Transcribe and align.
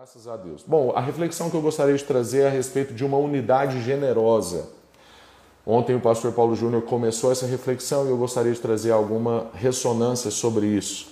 Graças 0.00 0.28
a 0.28 0.36
Deus. 0.36 0.64
Bom, 0.66 0.92
a 0.94 1.00
reflexão 1.00 1.50
que 1.50 1.56
eu 1.56 1.60
gostaria 1.60 1.94
de 1.94 2.04
trazer 2.04 2.42
é 2.42 2.46
a 2.46 2.50
respeito 2.50 2.94
de 2.94 3.04
uma 3.04 3.18
unidade 3.18 3.82
generosa. 3.82 4.70
Ontem 5.66 5.94
o 5.94 6.00
pastor 6.00 6.32
Paulo 6.32 6.56
Júnior 6.56 6.82
começou 6.82 7.30
essa 7.30 7.44
reflexão 7.44 8.06
e 8.06 8.08
eu 8.08 8.16
gostaria 8.16 8.52
de 8.52 8.60
trazer 8.60 8.92
alguma 8.92 9.48
ressonância 9.52 10.30
sobre 10.30 10.68
isso. 10.68 11.08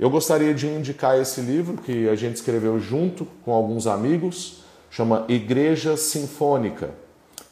Eu 0.00 0.10
gostaria 0.10 0.52
de 0.52 0.66
indicar 0.66 1.18
esse 1.18 1.40
livro 1.40 1.78
que 1.78 2.08
a 2.08 2.16
gente 2.16 2.34
escreveu 2.34 2.78
junto 2.78 3.24
com 3.44 3.52
alguns 3.54 3.86
amigos, 3.86 4.64
chama 4.90 5.24
Igreja 5.26 5.96
Sinfônica. 5.96 6.90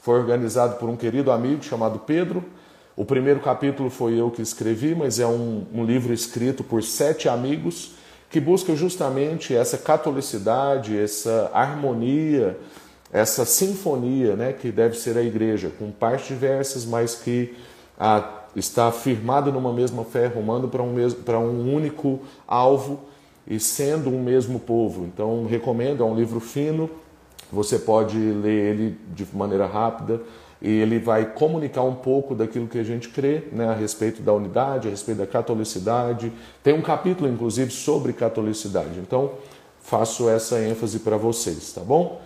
Foi 0.01 0.19
organizado 0.19 0.77
por 0.77 0.91
um 0.91 0.97
querido 0.97 1.31
amigo 1.31 1.63
chamado 1.63 2.01
Pedro. 2.01 2.45
O 2.97 3.05
primeiro 3.05 3.41
capítulo 3.41 3.89
foi 3.89 4.21
eu 4.21 4.31
que 4.31 4.43
escrevi, 4.43 4.95
mas 4.95 5.21
é 5.21 5.27
um, 5.27 5.65
um 5.73 5.85
livro 5.87 6.13
escrito 6.13 6.63
por 6.63 6.83
sete 6.83 7.31
amigos 7.31 7.95
que 8.31 8.41
busca 8.41 8.75
justamente 8.75 9.55
essa 9.55 9.79
catolicidade, 9.79 10.99
essa 10.99 11.51
harmonia, 11.53 12.59
essa 13.13 13.45
sinfonia 13.45 14.35
né, 14.35 14.53
que 14.53 14.71
deve 14.71 14.97
ser 14.97 15.17
a 15.17 15.23
igreja, 15.23 15.71
com 15.79 15.91
partes 15.91 16.29
diversas, 16.29 16.85
mas 16.85 17.15
que 17.15 17.55
ah, 17.99 18.43
está 18.55 18.91
firmada 18.91 19.51
numa 19.51 19.73
mesma 19.73 20.05
fé, 20.05 20.27
rumando 20.27 20.69
para 20.69 20.83
um, 20.83 20.95
para 21.25 21.39
um 21.39 21.75
único 21.75 22.21
alvo 22.47 23.01
e 23.47 23.61
sendo 23.61 24.11
um 24.11 24.23
mesmo 24.23 24.59
povo. 24.59 25.05
Então, 25.05 25.47
recomendo, 25.47 26.03
é 26.03 26.07
um 26.07 26.17
livro 26.17 26.41
fino, 26.41 26.91
você 27.51 27.79
pode 27.79 28.19
ler 28.19 28.75
ele 28.75 28.99
de 29.15 29.27
maneira 29.33 29.67
rápida 29.67 30.21
e 30.61 30.71
ele 30.71 30.99
vai 30.99 31.25
comunicar 31.27 31.83
um 31.83 31.95
pouco 31.95 32.35
daquilo 32.35 32.67
que 32.67 32.79
a 32.79 32.83
gente 32.83 33.09
crê 33.11 33.45
né, 33.53 33.69
a 33.69 33.75
respeito 33.75 34.23
da 34.23 34.33
unidade, 34.33 34.89
a 34.89 34.91
respeito 34.91 35.19
da 35.19 35.27
catolicidade. 35.27 36.33
Tem 36.63 36.75
um 36.75 36.81
capítulo, 36.81 37.29
inclusive, 37.29 37.71
sobre 37.71 38.13
catolicidade. 38.13 38.99
Então, 38.99 39.33
faço 39.81 40.29
essa 40.29 40.59
ênfase 40.61 41.01
para 41.01 41.17
vocês, 41.17 41.73
tá 41.73 41.83
bom? 41.83 42.21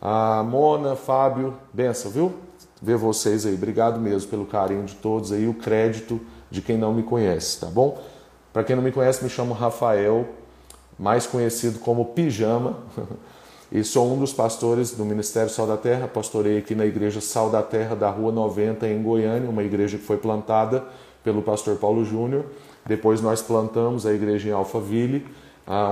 A 0.00 0.42
Mona, 0.42 0.96
Fábio, 0.96 1.54
benção, 1.72 2.10
viu? 2.10 2.32
Ver 2.80 2.96
vocês 2.96 3.44
aí. 3.44 3.54
Obrigado 3.54 4.00
mesmo 4.00 4.30
pelo 4.30 4.46
carinho 4.46 4.84
de 4.84 4.94
todos 4.94 5.32
aí, 5.32 5.46
o 5.46 5.54
crédito 5.54 6.20
de 6.50 6.62
quem 6.62 6.76
não 6.76 6.92
me 6.92 7.02
conhece, 7.02 7.60
tá 7.60 7.66
bom? 7.66 8.00
Para 8.52 8.62
quem 8.64 8.76
não 8.76 8.82
me 8.82 8.92
conhece, 8.92 9.24
me 9.24 9.30
chamo 9.30 9.54
Rafael, 9.54 10.28
mais 10.98 11.26
conhecido 11.26 11.78
como 11.80 12.06
Pijama. 12.06 12.78
E 13.74 13.82
sou 13.82 14.12
um 14.12 14.18
dos 14.18 14.34
pastores 14.34 14.90
do 14.90 15.02
Ministério 15.02 15.48
Sal 15.48 15.66
da 15.66 15.78
Terra, 15.78 16.06
pastorei 16.06 16.58
aqui 16.58 16.74
na 16.74 16.84
Igreja 16.84 17.22
Sal 17.22 17.48
da 17.48 17.62
Terra 17.62 17.96
da 17.96 18.10
Rua 18.10 18.30
90 18.30 18.86
em 18.86 19.02
Goiânia, 19.02 19.48
uma 19.48 19.62
igreja 19.62 19.96
que 19.96 20.04
foi 20.04 20.18
plantada 20.18 20.84
pelo 21.24 21.40
pastor 21.40 21.76
Paulo 21.76 22.04
Júnior. 22.04 22.44
Depois 22.84 23.22
nós 23.22 23.40
plantamos 23.40 24.04
a 24.04 24.12
igreja 24.12 24.50
em 24.50 24.52
Alphaville, 24.52 25.26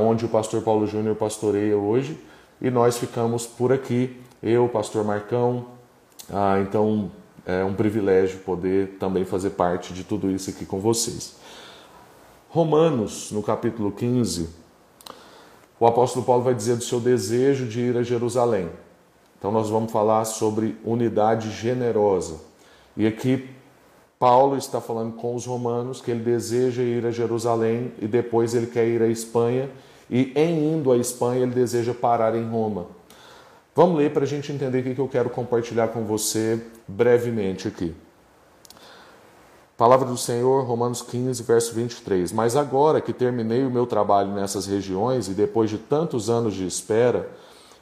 onde 0.03 0.27
o 0.27 0.29
pastor 0.29 0.61
Paulo 0.61 0.87
Júnior 0.87 1.17
pastoreia 1.17 1.75
hoje, 1.75 2.19
e 2.61 2.71
nós 2.71 2.99
ficamos 2.99 3.47
por 3.47 3.73
aqui, 3.73 4.15
eu, 4.43 4.69
pastor 4.69 5.03
Marcão. 5.03 5.65
Ah, 6.31 6.61
então 6.61 7.11
é 7.47 7.65
um 7.65 7.73
privilégio 7.73 8.41
poder 8.41 8.99
também 9.01 9.25
fazer 9.25 9.51
parte 9.51 9.95
de 9.95 10.05
tudo 10.05 10.31
isso 10.31 10.51
aqui 10.51 10.67
com 10.67 10.79
vocês. 10.81 11.37
Romanos, 12.51 13.33
no 13.33 13.43
capítulo 13.43 13.91
15, 13.91 14.60
o 15.81 15.87
apóstolo 15.87 16.25
Paulo 16.25 16.43
vai 16.43 16.55
dizer 16.55 16.77
do 16.77 16.85
seu 16.85 17.01
desejo 17.01 17.67
de 17.67 17.81
ir 17.81 17.97
a 17.97 18.03
Jerusalém. 18.03 18.69
Então 19.39 19.51
nós 19.51 19.71
vamos 19.71 19.91
falar 19.91 20.27
sobre 20.27 20.77
unidade 20.85 21.51
generosa. 21.51 22.37
E 22.95 23.07
aqui 23.07 23.49
Paulo 24.19 24.59
está 24.59 24.83
falando 24.83 25.15
com 25.17 25.35
os 25.35 25.47
romanos 25.47 26.03
que 26.03 26.11
ele 26.11 26.23
deseja 26.23 26.83
ir 26.83 27.07
a 27.07 27.11
Jerusalém 27.11 27.93
e 27.99 28.07
depois 28.07 28.55
ele 28.55 28.67
quer 28.67 28.87
ir 28.87 29.01
à 29.01 29.09
Espanha 29.09 29.71
e 30.11 30.31
em 30.37 30.75
indo 30.75 30.93
à 30.93 30.99
Espanha 30.99 31.41
ele 31.41 31.55
deseja 31.55 31.95
parar 31.95 32.35
em 32.35 32.47
Roma. 32.47 32.87
Vamos 33.75 33.97
ler 33.97 34.13
para 34.13 34.25
a 34.25 34.27
gente 34.27 34.53
entender 34.53 34.81
o 34.81 34.95
que 34.95 35.01
eu 35.01 35.09
quero 35.09 35.31
compartilhar 35.31 35.89
com 35.89 36.05
você 36.05 36.63
brevemente 36.87 37.67
aqui. 37.67 37.95
Palavra 39.81 40.07
do 40.07 40.17
Senhor, 40.19 40.67
Romanos 40.67 41.01
15, 41.01 41.43
verso 41.43 41.73
23. 41.73 42.33
Mas 42.33 42.55
agora 42.55 43.01
que 43.01 43.15
terminei 43.15 43.65
o 43.65 43.71
meu 43.71 43.87
trabalho 43.87 44.31
nessas 44.31 44.67
regiões 44.67 45.27
e 45.27 45.31
depois 45.31 45.71
de 45.71 45.79
tantos 45.79 46.29
anos 46.29 46.53
de 46.53 46.67
espera, 46.67 47.31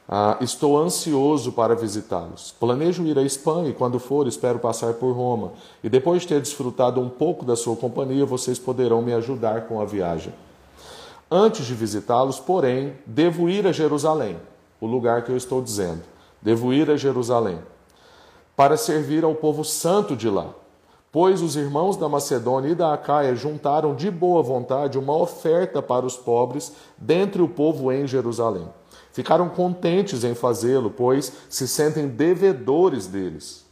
ah, 0.09 0.37
estou 0.41 0.79
ansioso 0.79 1.51
para 1.51 1.75
visitá-los. 1.75 2.55
Planejo 2.61 3.03
ir 3.05 3.19
à 3.19 3.23
Espanha 3.23 3.71
e, 3.71 3.73
quando 3.73 3.99
for, 3.99 4.29
espero 4.29 4.61
passar 4.61 4.95
por 4.95 5.11
Roma. 5.11 5.55
E 5.83 5.89
depois 5.89 6.23
de 6.23 6.29
ter 6.29 6.41
desfrutado 6.41 7.01
um 7.01 7.09
pouco 7.09 7.45
da 7.45 7.57
sua 7.57 7.75
companhia, 7.75 8.25
vocês 8.25 8.61
poderão 8.61 9.03
me 9.03 9.13
ajudar 9.13 9.63
com 9.63 9.81
a 9.81 9.85
viagem. 9.85 10.33
Antes 11.29 11.67
de 11.67 11.75
visitá-los, 11.75 12.39
porém, 12.39 12.93
devo 13.07 13.51
ir 13.51 13.67
a 13.67 13.73
Jerusalém, 13.73 14.37
o 14.81 14.87
lugar 14.87 15.25
que 15.25 15.33
eu 15.33 15.37
estou 15.37 15.61
dizendo. 15.61 16.03
Devo 16.41 16.73
ir 16.73 16.89
a 16.93 16.97
Jerusalém 16.97 17.59
para 18.55 18.77
servir 18.77 19.25
ao 19.25 19.35
povo 19.35 19.65
santo 19.65 20.15
de 20.15 20.31
lá 20.31 20.55
Pois 21.11 21.41
os 21.41 21.57
irmãos 21.57 21.97
da 21.97 22.09
Macedônia 22.09 22.71
e 22.71 22.75
da 22.75 22.93
Acaia 22.93 23.35
juntaram 23.35 23.95
de 23.95 24.11
boa 24.11 24.43
vontade 24.43 24.99
uma 24.99 25.17
oferta 25.17 25.81
para 25.81 26.05
os 26.05 26.17
pobres 26.17 26.73
dentre 26.99 27.41
o 27.41 27.49
povo 27.49 27.91
em 27.91 28.07
Jerusalém. 28.07 28.69
Ficaram 29.13 29.49
contentes 29.49 30.23
em 30.23 30.35
fazê-lo, 30.35 30.91
pois 30.91 31.33
se 31.49 31.67
sentem 31.67 32.07
devedores 32.09 33.07
deles. 33.07 33.65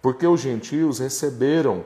Porque 0.00 0.26
os 0.26 0.40
gentios 0.40 0.98
receberam 0.98 1.84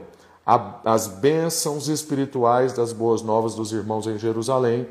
as 0.85 1.09
bênçãos 1.09 1.89
espirituais 1.89 2.73
das 2.73 2.93
boas 2.93 3.21
novas 3.21 3.57
dos 3.57 3.73
irmãos 3.73 4.07
em 4.07 4.17
Jerusalém, 4.17 4.87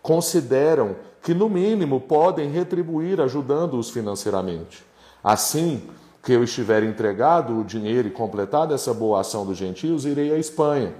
consideram 0.00 0.94
que, 1.20 1.34
no 1.34 1.48
mínimo, 1.48 2.00
podem 2.00 2.48
retribuir 2.48 3.20
ajudando-os 3.20 3.90
financeiramente. 3.90 4.84
Assim, 5.22 5.82
que 6.22 6.32
eu 6.32 6.44
estiver 6.44 6.82
entregado 6.82 7.58
o 7.58 7.64
dinheiro 7.64 8.08
e 8.08 8.10
completado 8.10 8.74
essa 8.74 8.92
boa 8.92 9.20
ação 9.20 9.46
dos 9.46 9.56
gentios, 9.56 10.04
irei 10.04 10.32
à 10.32 10.38
Espanha, 10.38 10.94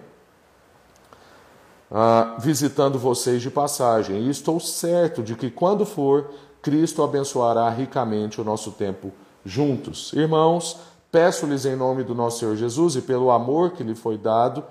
ah, 1.91 2.37
visitando 2.39 2.99
vocês 2.99 3.43
de 3.43 3.51
passagem. 3.51 4.23
E 4.23 4.31
estou 4.31 4.59
certo 4.59 5.23
de 5.23 5.35
que, 5.35 5.51
quando 5.51 5.85
for, 5.85 6.31
Cristo 6.63 7.03
abençoará 7.03 7.69
ricamente 7.69 8.41
o 8.41 8.45
nosso 8.45 8.73
tempo 8.73 9.13
juntos. 9.45 10.13
Irmãos, 10.15 10.79
peço-lhes 11.11 11.67
em 11.67 11.77
nome 11.77 12.03
do 12.03 12.15
nosso 12.15 12.41
Senhor 12.41 12.57
Jesus 12.57 12.97
e 12.97 13.03
pelo 13.03 13.31
amor 13.31 13.73
que 13.73 13.83
lhe 13.83 13.95
foi 13.95 14.17
dado 14.17 14.65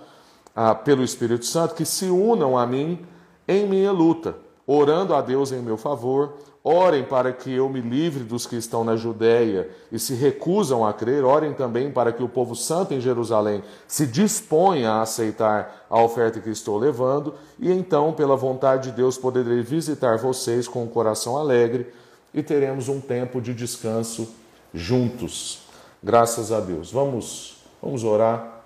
ah, 0.56 0.74
pelo 0.74 1.04
Espírito 1.04 1.46
Santo, 1.46 1.76
que 1.76 1.86
se 1.86 2.06
unam 2.06 2.58
a 2.58 2.66
mim 2.66 3.06
em 3.48 3.68
minha 3.68 3.92
luta, 3.92 4.36
orando 4.66 5.14
a 5.14 5.22
Deus 5.22 5.52
em 5.52 5.62
meu 5.62 5.78
favor 5.78 6.34
Orem 6.62 7.06
para 7.06 7.32
que 7.32 7.54
eu 7.54 7.70
me 7.70 7.80
livre 7.80 8.24
dos 8.24 8.46
que 8.46 8.58
estão 8.58 8.84
na 8.84 8.98
Judéia 8.98 9.70
e 9.90 9.98
se 9.98 10.14
recusam 10.14 10.86
a 10.86 10.94
crer. 10.94 11.24
Orem 11.24 11.54
também 11.54 11.90
para 11.90 12.12
que 12.12 12.22
o 12.22 12.28
povo 12.28 12.54
santo 12.54 12.94
em 12.94 13.00
Jerusalém 13.00 13.64
se 13.88 14.06
disponha 14.06 14.92
a 14.92 15.02
aceitar 15.02 15.86
a 15.90 16.02
oferta 16.02 16.42
que 16.42 16.50
estou 16.50 16.78
levando. 16.78 17.34
E 17.58 17.72
então, 17.72 18.12
pela 18.12 18.36
vontade 18.36 18.90
de 18.90 18.98
Deus, 18.98 19.18
poderei 19.18 19.62
visitar 19.62 20.18
vocês 20.18 20.68
com 20.68 20.80
o 20.80 20.84
um 20.84 20.88
coração 20.88 21.38
alegre 21.38 21.94
e 22.34 22.44
teremos 22.44 22.90
um 22.90 23.00
tempo 23.00 23.40
de 23.40 23.54
descanso 23.54 24.28
juntos. 24.74 25.62
Graças 26.04 26.52
a 26.52 26.60
Deus. 26.60 26.92
Vamos, 26.92 27.64
vamos 27.82 28.04
orar. 28.04 28.64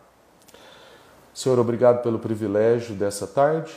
Senhor, 1.31 1.60
obrigado 1.60 2.02
pelo 2.02 2.18
privilégio 2.18 2.96
dessa 2.96 3.28
tarde 3.28 3.72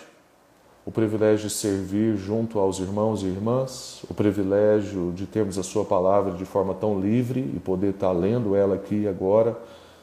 o 0.87 0.91
privilégio 0.93 1.49
de 1.49 1.53
servir 1.53 2.17
junto 2.17 2.61
aos 2.61 2.79
irmãos 2.79 3.25
e 3.25 3.27
irmãs, 3.27 4.05
o 4.09 4.15
privilégio 4.15 5.13
de 5.17 5.27
termos 5.27 5.59
a 5.59 5.65
Sua 5.65 5.85
palavra 5.85 6.35
de 6.35 6.45
forma 6.45 6.73
tão 6.75 7.01
livre 7.01 7.41
e 7.41 7.59
poder 7.59 7.91
estar 7.91 8.13
lendo 8.13 8.55
ela 8.55 8.77
aqui 8.77 9.09
agora 9.09 9.59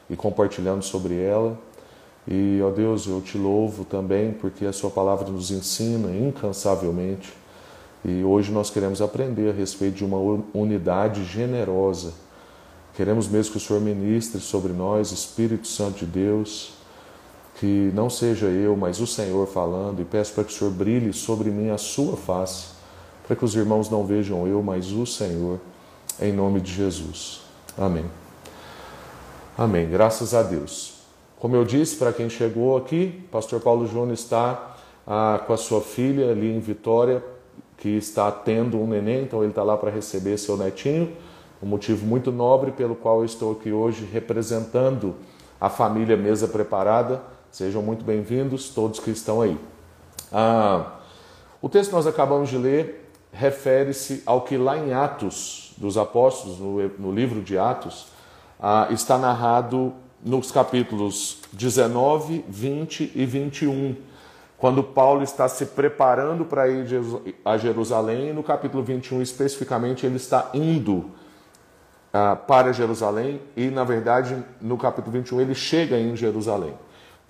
e 0.10 0.16
compartilhando 0.18 0.84
sobre 0.84 1.18
ela. 1.18 1.58
E, 2.28 2.60
ó 2.62 2.70
Deus, 2.70 3.08
eu 3.08 3.22
te 3.22 3.38
louvo 3.38 3.86
também 3.86 4.34
porque 4.34 4.66
a 4.66 4.74
Sua 4.74 4.92
palavra 4.92 5.30
nos 5.30 5.52
ensina 5.52 6.14
incansavelmente. 6.14 7.32
E 8.04 8.22
hoje 8.22 8.52
nós 8.52 8.70
queremos 8.70 9.02
aprender 9.02 9.52
a 9.52 9.54
respeito 9.54 9.96
de 9.96 10.04
uma 10.04 10.18
unidade 10.54 11.24
generosa. 11.24 12.12
Queremos 12.94 13.30
mesmo 13.30 13.54
que 13.54 13.58
o 13.58 13.62
Senhor 13.62 13.82
ministre 13.82 14.42
sobre 14.42 14.74
nós, 14.74 15.14
Espírito 15.14 15.66
Santo 15.66 16.00
de 16.00 16.06
Deus 16.06 16.83
que 17.56 17.92
não 17.94 18.10
seja 18.10 18.48
eu, 18.48 18.76
mas 18.76 19.00
o 19.00 19.08
Senhor 19.08 19.48
falando, 19.48 20.02
e 20.02 20.06
peço 20.06 20.34
para 20.34 20.44
que 20.44 20.52
o 20.52 20.56
Senhor 20.56 20.72
brilhe 20.72 21.14
sobre 21.14 21.50
mim 21.50 21.70
a 21.70 21.78
sua 21.78 22.18
face, 22.18 22.68
para 23.26 23.36
que 23.36 23.46
os 23.46 23.56
irmãos 23.56 23.90
não 23.90 24.06
vejam 24.06 24.48
eu, 24.48 24.62
mas 24.64 24.92
o 24.92 25.06
Senhor, 25.06 25.60
em 26.20 26.34
nome 26.34 26.60
de 26.60 26.72
Jesus. 26.74 27.42
Amém. 27.78 28.06
Amém. 29.58 29.90
Graças 29.90 30.34
a 30.34 30.42
Deus. 30.42 30.96
Como 31.40 31.56
eu 31.56 31.64
disse, 31.64 31.96
para 31.98 32.12
quem 32.12 32.30
chegou 32.30 32.76
aqui, 32.78 33.24
Pastor 33.32 33.60
Paulo 33.60 33.86
Júnior 33.86 34.14
está 34.14 34.76
ah, 35.06 35.42
com 35.46 35.54
a 35.54 35.58
sua 35.58 35.82
filha 35.82 36.32
ali 36.32 36.52
em 36.52 36.60
Vitória, 36.60 37.24
que 37.78 37.90
está 37.90 38.32
tendo 38.32 38.80
um 38.80 38.88
neném, 38.88 39.24
então 39.24 39.42
ele 39.42 39.50
está 39.50 39.62
lá 39.62 39.78
para 39.78 39.92
receber 39.92 40.38
seu 40.38 40.58
netinho. 40.58 41.12
Um 41.62 41.68
motivo 41.68 42.06
muito 42.06 42.32
nobre 42.32 42.72
pelo 42.72 42.96
qual 42.96 43.20
eu 43.20 43.26
estou 43.26 43.52
aqui 43.52 43.72
hoje 43.72 44.08
representando 44.12 45.16
a 45.60 45.70
família 45.70 46.18
Mesa 46.18 46.48
Preparada 46.48 47.33
Sejam 47.54 47.84
muito 47.84 48.04
bem-vindos 48.04 48.70
todos 48.70 49.00
que 49.00 49.12
estão 49.12 49.40
aí. 49.40 49.56
Ah, 50.32 50.94
o 51.62 51.70
texto 51.70 51.92
que 51.92 51.96
nós 51.96 52.08
acabamos 52.08 52.50
de 52.50 52.58
ler 52.58 53.12
refere-se 53.32 54.24
ao 54.26 54.42
que 54.42 54.58
lá 54.58 54.76
em 54.76 54.92
Atos 54.92 55.72
dos 55.78 55.96
Apóstolos, 55.96 56.58
no, 56.58 56.90
no 56.98 57.12
livro 57.12 57.44
de 57.44 57.56
Atos, 57.56 58.08
ah, 58.60 58.88
está 58.90 59.20
narrado 59.20 59.94
nos 60.26 60.52
capítulos 60.52 61.42
19, 61.52 62.44
20 62.50 63.12
e 63.14 63.24
21, 63.24 63.98
quando 64.58 64.82
Paulo 64.82 65.22
está 65.22 65.48
se 65.48 65.68
preparando 65.68 66.46
para 66.46 66.68
ir 66.68 66.88
a 67.46 67.56
Jerusalém, 67.56 68.30
e 68.30 68.34
no 68.34 68.42
capítulo 68.42 68.82
21 68.82 69.22
especificamente 69.22 70.08
ele 70.08 70.16
está 70.16 70.50
indo 70.56 71.12
ah, 72.12 72.36
para 72.36 72.74
Jerusalém, 72.74 73.40
e 73.56 73.68
na 73.68 73.84
verdade 73.84 74.44
no 74.60 74.76
capítulo 74.76 75.12
21 75.12 75.42
ele 75.42 75.54
chega 75.54 76.00
em 76.00 76.16
Jerusalém. 76.16 76.74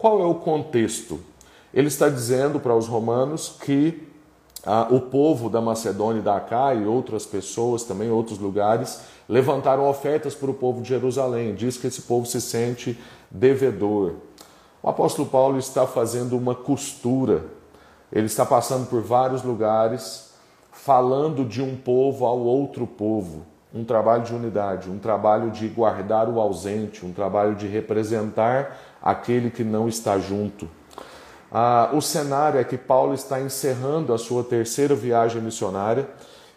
Qual 0.04 0.20
é 0.20 0.26
o 0.26 0.36
contexto? 0.36 1.18
Ele 1.74 1.88
está 1.88 2.10
dizendo 2.10 2.60
para 2.60 2.76
os 2.76 2.90
romanos 2.90 3.56
que 3.62 4.06
ah, 4.66 4.86
o 4.92 5.00
povo 5.00 5.50
da 5.50 5.62
Macedônia 5.62 6.20
e 6.20 6.22
da 6.22 6.36
Acaia 6.36 6.80
e 6.80 6.86
outras 6.86 7.26
pessoas 7.26 7.84
também, 7.84 8.12
outros 8.12 8.38
lugares, 8.38 9.00
levantaram 9.30 9.90
ofertas 9.90 10.36
para 10.36 10.52
o 10.52 10.54
povo 10.54 10.82
de 10.82 10.90
Jerusalém. 10.90 11.56
Diz 11.56 11.78
que 11.78 11.88
esse 11.88 12.02
povo 12.02 12.26
se 12.26 12.42
sente 12.42 13.00
devedor. 13.32 14.16
O 14.82 14.90
apóstolo 14.90 15.26
Paulo 15.26 15.58
está 15.58 15.88
fazendo 15.88 16.38
uma 16.38 16.54
costura. 16.54 17.46
Ele 18.12 18.26
está 18.26 18.46
passando 18.46 18.90
por 18.90 19.02
vários 19.02 19.42
lugares, 19.42 20.34
falando 20.70 21.46
de 21.46 21.62
um 21.62 21.78
povo 21.78 22.26
ao 22.26 22.40
outro 22.40 22.86
povo. 22.86 23.46
Um 23.74 23.86
trabalho 23.86 24.24
de 24.24 24.36
unidade, 24.36 24.92
um 24.92 25.00
trabalho 25.00 25.50
de 25.50 25.68
guardar 25.70 26.28
o 26.28 26.42
ausente, 26.42 27.06
um 27.06 27.14
trabalho 27.14 27.56
de 27.56 27.68
representar 27.68 28.78
aquele 29.04 29.52
que 29.52 29.66
não 29.66 29.90
está 29.90 30.18
junto. 30.18 30.70
Ah, 31.52 31.92
o 31.94 32.02
cenário 32.02 32.60
é 32.60 32.64
que 32.64 32.78
Paulo 32.78 33.14
está 33.14 33.42
encerrando 33.42 34.14
a 34.14 34.18
sua 34.18 34.44
terceira 34.44 34.96
viagem 34.96 35.42
missionária. 35.42 36.08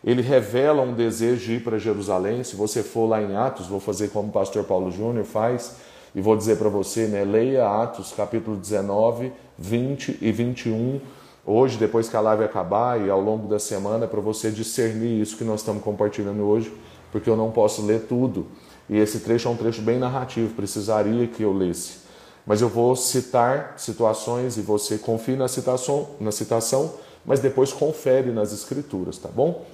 Ele 0.05 0.23
revela 0.23 0.81
um 0.81 0.95
desejo 0.95 1.45
de 1.45 1.55
ir 1.55 1.65
para 1.65 1.77
Jerusalém. 1.77 2.45
Se 2.45 2.55
você 2.55 2.83
for 2.83 3.07
lá 3.07 3.21
em 3.21 3.37
Atos, 3.37 3.67
vou 3.67 3.81
fazer 3.81 4.09
como 4.09 4.29
o 4.29 4.33
pastor 4.33 4.65
Paulo 4.65 4.91
Júnior 4.93 5.25
faz, 5.25 5.77
e 6.15 6.21
vou 6.21 6.37
dizer 6.37 6.57
para 6.57 6.69
você, 6.69 7.07
né, 7.07 7.25
leia 7.25 7.69
Atos 7.69 8.15
capítulo 8.17 8.57
19, 8.57 9.33
20 9.59 10.19
e 10.23 10.33
21. 10.33 11.01
Hoje, 11.45 11.77
depois 11.77 12.09
que 12.09 12.17
a 12.17 12.21
live 12.21 12.45
acabar 12.45 13.01
e 13.05 13.11
ao 13.11 13.21
longo 13.21 13.49
da 13.49 13.59
semana, 13.59 14.07
para 14.07 14.21
você 14.21 14.51
discernir 14.51 15.21
isso 15.21 15.37
que 15.37 15.45
nós 15.45 15.61
estamos 15.61 15.83
compartilhando 15.83 16.43
hoje, 16.43 16.73
porque 17.13 17.29
eu 17.29 17.37
não 17.37 17.51
posso 17.51 17.85
ler 17.85 18.07
tudo. 18.09 18.47
E 18.89 18.97
esse 18.97 19.21
trecho 19.21 19.49
é 19.49 19.51
um 19.51 19.57
trecho 19.57 19.83
bem 19.83 19.99
narrativo, 19.99 20.55
precisaria 20.55 21.27
que 21.27 21.43
eu 21.43 21.53
lesse 21.53 22.06
mas 22.47 22.63
eu 22.63 22.69
vou 22.69 22.95
citar 22.95 23.75
situações 23.77 24.57
e 24.57 24.63
você 24.63 24.97
confie 24.97 25.37
na 25.37 25.49
citação, 25.49 26.11
na 26.21 26.31
citação 26.31 26.95
mas 27.27 27.41
depois 27.41 27.73
confere 27.73 28.31
nas 28.31 28.53
escrituras, 28.53 29.19
tá 29.19 29.29
bom? 29.29 29.67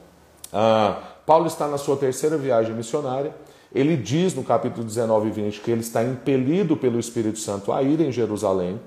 Ah, 0.52 1.00
Paulo 1.26 1.46
está 1.46 1.68
na 1.68 1.76
sua 1.76 1.96
terceira 1.96 2.38
viagem 2.38 2.74
missionária. 2.74 3.34
Ele 3.74 3.96
diz 3.96 4.34
no 4.34 4.42
capítulo 4.42 4.84
19 4.84 5.28
e 5.28 5.30
20 5.30 5.60
que 5.60 5.70
ele 5.70 5.82
está 5.82 6.02
impelido 6.02 6.76
pelo 6.76 6.98
Espírito 6.98 7.38
Santo 7.38 7.70
a 7.70 7.82
ir 7.82 8.00
em 8.00 8.10
Jerusalém. 8.10 8.80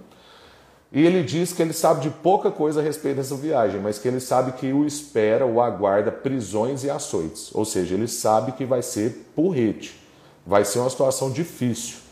E 0.91 1.05
ele 1.05 1.23
diz 1.23 1.53
que 1.53 1.61
ele 1.61 1.73
sabe 1.73 2.01
de 2.01 2.09
pouca 2.09 2.51
coisa 2.51 2.79
a 2.79 2.83
respeito 2.83 3.17
dessa 3.17 3.35
viagem, 3.35 3.81
mas 3.81 3.99
que 3.99 4.07
ele 4.07 4.19
sabe 4.19 4.53
que 4.53 4.71
o 4.71 4.85
espera, 4.85 5.45
o 5.45 5.61
aguarda 5.61 6.11
prisões 6.11 6.83
e 6.83 6.89
açoites. 6.89 7.53
Ou 7.53 7.65
seja, 7.65 7.95
ele 7.95 8.07
sabe 8.07 8.53
que 8.53 8.65
vai 8.65 8.81
ser 8.81 9.27
porrete, 9.35 9.99
vai 10.45 10.63
ser 10.63 10.79
uma 10.79 10.89
situação 10.89 11.31
difícil. 11.31 12.04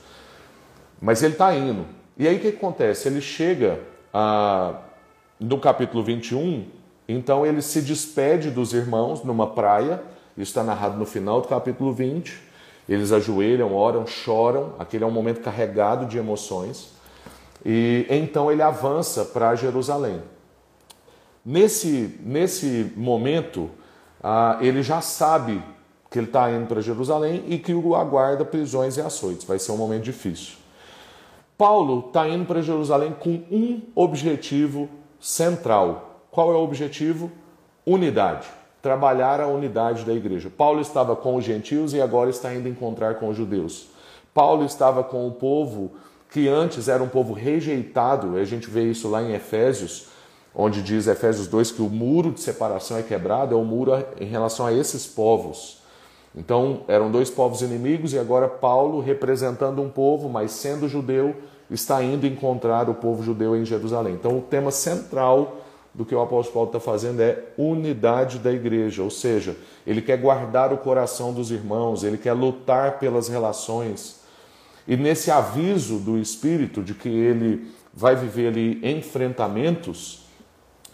Mas 1.01 1.22
ele 1.24 1.34
está 1.34 1.56
indo. 1.56 1.86
E 2.18 2.28
aí 2.28 2.38
o 2.38 2.40
que 2.40 2.50
acontece? 2.50 3.07
Ele 3.07 3.22
chega 3.22 3.80
a, 4.13 4.75
no 5.40 5.60
capítulo 5.60 6.04
21, 6.04 6.66
então 7.07 7.45
ele 7.45 7.62
se 7.62 7.81
despede 7.81 8.50
dos 8.50 8.74
irmãos 8.74 9.24
numa 9.24 9.48
praia, 9.48 10.01
isso 10.38 10.50
está 10.51 10.63
narrado 10.63 10.98
no 10.98 11.06
final 11.06 11.42
do 11.42 11.48
capítulo 11.48 11.94
20. 11.94 12.54
Eles 12.88 13.12
ajoelham, 13.12 13.74
oram, 13.74 14.06
choram, 14.06 14.74
aquele 14.78 15.04
é 15.04 15.07
um 15.07 15.12
momento 15.12 15.42
carregado 15.42 16.06
de 16.06 16.18
emoções. 16.18 16.92
E 17.66 18.06
então 18.10 18.51
ele 18.51 18.62
avança 18.62 19.24
para 19.24 19.56
Jerusalém. 19.56 20.22
Nesse, 21.46 22.19
nesse 22.22 22.92
momento, 22.96 23.69
ah, 24.22 24.57
ele 24.62 24.81
já 24.81 25.01
sabe 25.01 25.62
que 26.10 26.19
ele 26.19 26.28
está 26.28 26.51
indo 26.51 26.68
para 26.68 26.81
Jerusalém 26.81 27.44
e 27.48 27.57
que 27.57 27.74
o 27.74 27.96
aguarda 27.96 28.46
prisões 28.46 28.98
e 28.98 29.01
açoites. 29.01 29.46
Vai 29.46 29.60
ser 29.60 29.72
um 29.72 29.78
momento 29.78 30.04
difícil. 30.04 30.62
Paulo 31.58 32.06
está 32.08 32.28
indo 32.28 32.46
para 32.46 32.62
Jerusalém 32.62 33.16
com 33.20 33.42
um 33.52 33.82
objetivo 33.96 34.90
central. 35.20 36.26
Qual 36.32 36.52
é 36.52 36.56
o 36.56 36.64
objetivo? 36.64 37.32
Unidade. 37.86 38.48
Trabalhar 38.82 39.40
a 39.40 39.48
unidade 39.48 40.04
da 40.04 40.14
igreja. 40.14 40.50
Paulo 40.50 40.82
estava 40.82 41.16
com 41.16 41.36
os 41.36 41.46
gentios 41.46 41.94
e 41.94 42.02
agora 42.02 42.30
está 42.30 42.54
indo 42.54 42.68
encontrar 42.68 43.16
com 43.16 43.30
os 43.30 43.38
judeus. 43.38 43.88
Paulo 44.34 44.66
estava 44.66 45.04
com 45.04 45.28
o 45.28 45.32
povo 45.32 45.92
que 46.32 46.48
antes 46.48 46.88
era 46.88 47.04
um 47.04 47.08
povo 47.08 47.32
rejeitado, 47.32 48.36
a 48.36 48.44
gente 48.44 48.68
vê 48.68 48.90
isso 48.90 49.08
lá 49.08 49.22
em 49.22 49.36
Efésios, 49.36 50.08
onde 50.56 50.82
diz 50.82 51.06
Efésios 51.06 51.48
2 51.48 51.72
que 51.72 51.82
o 51.84 51.90
muro 51.90 52.32
de 52.32 52.42
separação 52.42 52.98
é 52.98 53.04
quebrado, 53.04 53.54
é 53.54 53.58
o 53.58 53.64
muro 53.64 53.92
em 54.20 54.26
relação 54.26 54.66
a 54.66 54.74
esses 54.74 55.06
povos. 55.06 55.83
Então, 56.36 56.82
eram 56.88 57.12
dois 57.12 57.30
povos 57.30 57.62
inimigos 57.62 58.14
e 58.14 58.20
agora 58.20 58.48
Paulo, 58.48 59.00
representando 59.00 59.82
um 59.82 59.90
povo, 59.90 60.28
mas 60.28 60.52
sendo 60.52 60.90
judeu, 60.90 61.36
está 61.70 62.04
indo 62.04 62.26
encontrar 62.26 62.90
o 62.90 62.96
povo 62.96 63.24
judeu 63.24 63.56
em 63.56 63.66
Jerusalém. 63.66 64.16
Então, 64.16 64.38
o 64.38 64.42
tema 64.42 64.72
central 64.72 65.58
do 65.94 66.04
que 66.04 66.16
o 66.16 66.22
apóstolo 66.22 66.54
Paulo 66.54 66.70
está 66.70 66.80
fazendo 66.80 67.22
é 67.22 67.44
unidade 67.56 68.40
da 68.40 68.52
igreja, 68.52 69.04
ou 69.04 69.12
seja, 69.12 69.56
ele 69.86 70.02
quer 70.02 70.18
guardar 70.18 70.74
o 70.74 70.78
coração 70.78 71.32
dos 71.32 71.52
irmãos, 71.52 72.04
ele 72.04 72.18
quer 72.18 72.34
lutar 72.34 72.98
pelas 72.98 73.28
relações. 73.28 74.22
E 74.88 74.98
nesse 74.98 75.30
aviso 75.30 76.00
do 76.00 76.18
Espírito 76.18 76.82
de 76.82 76.96
que 76.96 77.10
ele 77.10 77.72
vai 77.94 78.16
viver 78.16 78.48
ali 78.48 78.80
enfrentamentos, 78.84 80.26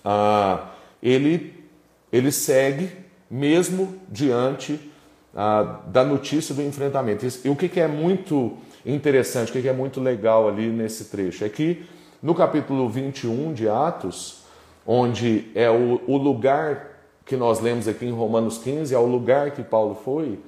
ah, 0.03 0.71
ele, 1.01 1.65
ele 2.11 2.31
segue 2.31 2.91
mesmo 3.31 3.95
diante 4.09 4.88
ah, 5.35 5.81
da 5.87 6.03
notícia 6.03 6.53
do 6.55 6.61
enfrentamento. 6.61 7.25
E 7.43 7.49
o 7.49 7.55
que, 7.55 7.69
que 7.69 7.79
é 7.79 7.87
muito 7.87 8.57
interessante, 8.85 9.49
o 9.49 9.53
que, 9.53 9.61
que 9.61 9.69
é 9.69 9.73
muito 9.73 9.99
legal 9.99 10.47
ali 10.47 10.67
nesse 10.69 11.05
trecho? 11.05 11.43
É 11.43 11.49
que 11.49 11.85
no 12.21 12.35
capítulo 12.35 12.89
21 12.89 13.53
de 13.53 13.69
Atos, 13.69 14.43
onde 14.85 15.51
é 15.55 15.69
o, 15.69 16.01
o 16.07 16.17
lugar 16.17 16.99
que 17.25 17.37
nós 17.37 17.59
lemos 17.59 17.87
aqui 17.87 18.05
em 18.05 18.11
Romanos 18.11 18.57
15, 18.57 18.93
é 18.93 18.97
o 18.97 19.05
lugar 19.05 19.51
que 19.51 19.61
Paulo 19.61 19.95
foi, 20.03 20.39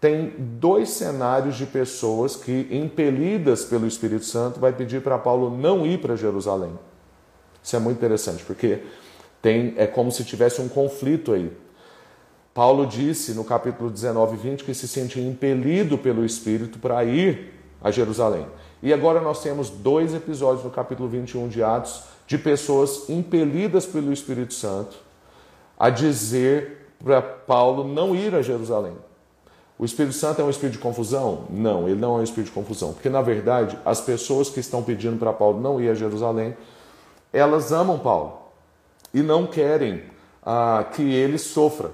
tem 0.00 0.32
dois 0.38 0.90
cenários 0.90 1.56
de 1.56 1.66
pessoas 1.66 2.36
que, 2.36 2.68
impelidas 2.70 3.64
pelo 3.64 3.86
Espírito 3.86 4.24
Santo, 4.24 4.60
vai 4.60 4.72
pedir 4.72 5.02
para 5.02 5.18
Paulo 5.18 5.56
não 5.56 5.84
ir 5.84 6.00
para 6.00 6.16
Jerusalém. 6.16 6.72
Isso 7.62 7.76
é 7.76 7.78
muito 7.78 7.98
interessante, 7.98 8.44
porque 8.44 8.80
tem, 9.42 9.74
é 9.76 9.86
como 9.86 10.10
se 10.10 10.24
tivesse 10.24 10.60
um 10.60 10.68
conflito 10.68 11.32
aí. 11.32 11.52
Paulo 12.54 12.86
disse 12.86 13.32
no 13.34 13.44
capítulo 13.44 13.90
19 13.90 14.34
e 14.34 14.38
20 14.38 14.64
que 14.64 14.74
se 14.74 14.88
sentia 14.88 15.26
impelido 15.26 15.96
pelo 15.96 16.24
Espírito 16.24 16.78
para 16.78 17.04
ir 17.04 17.54
a 17.82 17.90
Jerusalém. 17.90 18.46
E 18.82 18.92
agora 18.92 19.20
nós 19.20 19.42
temos 19.42 19.70
dois 19.70 20.14
episódios 20.14 20.64
no 20.64 20.70
capítulo 20.70 21.08
21 21.08 21.48
de 21.48 21.62
Atos 21.62 22.02
de 22.26 22.36
pessoas 22.36 23.08
impelidas 23.08 23.86
pelo 23.86 24.12
Espírito 24.12 24.54
Santo 24.54 24.96
a 25.78 25.90
dizer 25.90 26.88
para 27.02 27.22
Paulo 27.22 27.84
não 27.84 28.14
ir 28.14 28.34
a 28.34 28.42
Jerusalém. 28.42 28.94
O 29.78 29.84
Espírito 29.84 30.14
Santo 30.14 30.42
é 30.42 30.44
um 30.44 30.50
espírito 30.50 30.72
de 30.72 30.80
confusão? 30.80 31.44
Não, 31.48 31.88
ele 31.88 32.00
não 32.00 32.16
é 32.16 32.20
um 32.20 32.24
espírito 32.24 32.48
de 32.48 32.54
confusão. 32.54 32.92
Porque, 32.92 33.08
na 33.08 33.22
verdade, 33.22 33.78
as 33.84 34.00
pessoas 34.00 34.50
que 34.50 34.58
estão 34.58 34.82
pedindo 34.82 35.16
para 35.16 35.32
Paulo 35.32 35.60
não 35.60 35.80
ir 35.80 35.88
a 35.88 35.94
Jerusalém, 35.94 36.56
elas 37.32 37.70
amam 37.70 37.96
Paulo 37.96 38.38
e 39.14 39.22
não 39.22 39.46
querem 39.46 40.02
ah, 40.44 40.84
que 40.92 41.02
ele 41.02 41.38
sofra. 41.38 41.90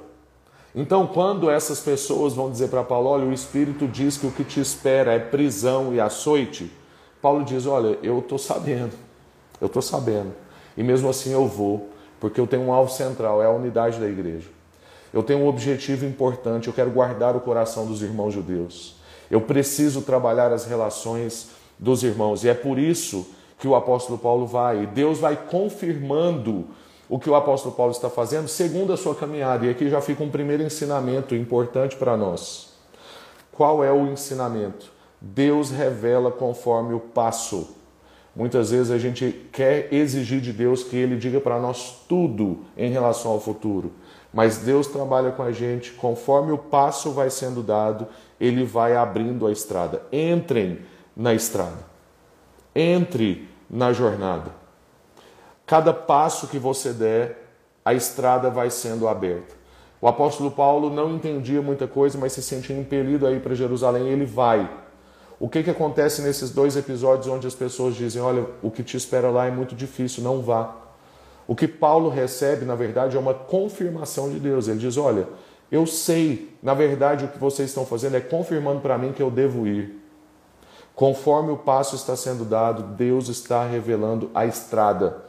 Então, 0.75 1.07
quando 1.07 1.49
essas 1.49 1.79
pessoas 1.79 2.35
vão 2.35 2.51
dizer 2.51 2.69
para 2.69 2.83
Paulo: 2.83 3.09
olha, 3.09 3.25
o 3.25 3.33
Espírito 3.33 3.87
diz 3.87 4.17
que 4.17 4.27
o 4.27 4.33
que 4.33 4.43
te 4.43 4.61
espera 4.61 5.13
é 5.13 5.19
prisão 5.19 5.95
e 5.95 6.01
açoite, 6.01 6.71
Paulo 7.23 7.45
diz: 7.45 7.65
olha, 7.65 7.99
eu 8.03 8.19
estou 8.19 8.39
sabendo, 8.39 8.93
eu 9.61 9.67
estou 9.69 9.81
sabendo, 9.81 10.33
e 10.77 10.83
mesmo 10.83 11.09
assim 11.09 11.31
eu 11.31 11.47
vou, 11.47 11.91
porque 12.19 12.41
eu 12.41 12.47
tenho 12.47 12.65
um 12.65 12.73
alvo 12.73 12.91
central, 12.91 13.41
é 13.41 13.47
a 13.47 13.51
unidade 13.51 14.01
da 14.01 14.09
igreja. 14.09 14.49
Eu 15.13 15.23
tenho 15.23 15.41
um 15.41 15.49
objetivo 15.49 16.05
importante, 16.05 16.67
eu 16.67 16.75
quero 16.75 16.91
guardar 16.91 17.37
o 17.37 17.41
coração 17.41 17.87
dos 17.87 18.03
irmãos 18.03 18.35
judeus. 18.35 18.97
Eu 19.31 19.41
preciso 19.41 20.03
trabalhar 20.03 20.53
as 20.53 20.65
relações 20.65 21.51
dos 21.79 22.03
irmãos, 22.03 22.43
e 22.43 22.49
é 22.49 22.55
por 22.55 22.81
isso 22.81 23.25
que 23.61 23.69
o 23.69 23.77
apóstolo 23.77 24.19
Paulo 24.19 24.45
vai, 24.45 24.83
e 24.83 24.87
Deus 24.87 25.19
vai 25.19 25.37
confirmando 25.37 26.67
o 27.09 27.19
que 27.19 27.29
o 27.29 27.35
apóstolo 27.35 27.75
Paulo 27.75 27.93
está 27.93 28.09
fazendo 28.09 28.49
segundo 28.49 28.93
a 28.93 28.97
sua 28.97 29.15
caminhada. 29.15 29.67
E 29.67 29.71
aqui 29.71 29.89
já 29.89 30.01
fica 30.01 30.23
um 30.23 30.31
primeiro 30.31 30.63
ensinamento 30.63 31.35
importante 31.35 31.97
para 31.97 32.17
nós. 32.17 32.73
Qual 33.53 33.85
é 33.85 33.93
o 33.93 34.07
ensinamento? 34.07 34.93
Deus 35.21 35.71
revela 35.71 36.31
conforme 36.31 36.95
o 36.95 37.01
passo. 37.01 37.77
Muitas 38.35 38.73
vezes 38.73 38.91
a 38.91 38.99
gente 38.99 39.49
quer 39.53 39.93
exigir 39.95 40.41
de 40.41 40.53
Deus 40.53 40.83
que 40.83 40.97
Ele 40.97 41.17
diga 41.17 41.41
para 41.41 41.59
nós 41.59 42.05
tudo 42.09 42.61
em 42.77 42.91
relação 42.91 43.31
ao 43.31 43.41
futuro. 43.41 43.93
Mas 44.33 44.59
Deus 44.59 44.89
trabalha 44.89 45.31
com 45.31 45.43
a 45.43 45.53
gente, 45.53 45.93
conforme 45.93 46.51
o 46.51 46.59
passo 46.59 47.13
vai 47.13 47.31
sendo 47.31 47.63
dado, 47.63 48.09
Ele 48.41 48.65
vai 48.65 48.97
abrindo 48.97 49.47
a 49.47 49.53
estrada. 49.53 50.03
Entrem 50.13 50.81
na 51.17 51.33
estrada. 51.33 51.79
Entre 52.75 53.49
na 53.71 53.93
jornada. 53.93 54.64
Cada 55.67 55.93
passo 55.93 56.49
que 56.49 56.59
você 56.59 56.93
der, 56.93 57.49
a 57.85 57.95
estrada 57.95 58.51
vai 58.51 58.71
sendo 58.71 59.09
aberta. 59.09 59.55
O 60.01 60.07
apóstolo 60.07 60.51
Paulo 60.51 60.91
não 60.91 61.15
entendia 61.15 61.63
muita 61.63 61.87
coisa, 61.87 62.19
mas 62.19 62.33
se 62.33 62.43
sentia 62.43 62.79
impelido 62.79 63.27
a 63.27 63.33
ir 63.33 63.41
para 63.41 63.55
Jerusalém, 63.55 64.09
ele 64.09 64.27
vai. 64.27 64.71
O 65.41 65.49
que, 65.49 65.63
que 65.63 65.71
acontece 65.71 66.23
nesses 66.23 66.51
dois 66.51 66.77
episódios 66.77 67.27
onde 67.27 67.47
as 67.47 67.55
pessoas 67.55 67.95
dizem: 67.95 68.21
Olha, 68.21 68.47
o 68.63 68.71
que 68.71 68.83
te 68.83 68.97
espera 68.97 69.31
lá 69.31 69.47
é 69.47 69.51
muito 69.51 69.75
difícil, 69.75 70.23
não 70.23 70.43
vá. 70.43 70.77
O 71.47 71.55
que 71.55 71.67
Paulo 71.67 72.09
recebe, 72.09 72.65
na 72.65 72.75
verdade, 72.75 73.17
é 73.17 73.21
uma 73.21 73.35
confirmação 73.35 74.31
de 74.31 74.39
Deus. 74.39 74.69
Ele 74.69 74.79
diz: 74.79 74.97
Olha, 74.97 75.27
eu 75.71 75.87
sei, 75.87 76.55
na 76.63 76.75
verdade, 76.75 77.25
o 77.25 77.29
que 77.29 77.39
vocês 77.39 77.71
estão 77.71 77.85
fazendo 77.85 78.17
é 78.17 78.21
confirmando 78.21 78.81
para 78.81 78.97
mim 78.99 79.13
que 79.13 79.23
eu 79.23 79.31
devo 79.31 79.67
ir. 79.67 80.01
Conforme 80.95 81.51
o 81.51 81.57
passo 81.57 81.97
está 81.97 82.15
sendo 82.15 82.45
dado, 82.45 82.95
Deus 82.95 83.29
está 83.29 83.67
revelando 83.67 84.31
a 84.35 84.47
estrada. 84.47 85.25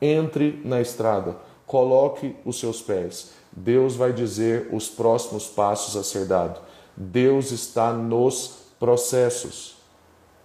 Entre 0.00 0.60
na 0.64 0.80
estrada, 0.80 1.36
coloque 1.66 2.36
os 2.44 2.58
seus 2.58 2.80
pés. 2.80 3.32
Deus 3.52 3.96
vai 3.96 4.12
dizer 4.12 4.68
os 4.72 4.88
próximos 4.88 5.46
passos 5.46 5.96
a 5.96 6.04
ser 6.04 6.26
dado. 6.26 6.60
Deus 6.96 7.50
está 7.50 7.92
nos 7.92 8.58
processos. 8.78 9.76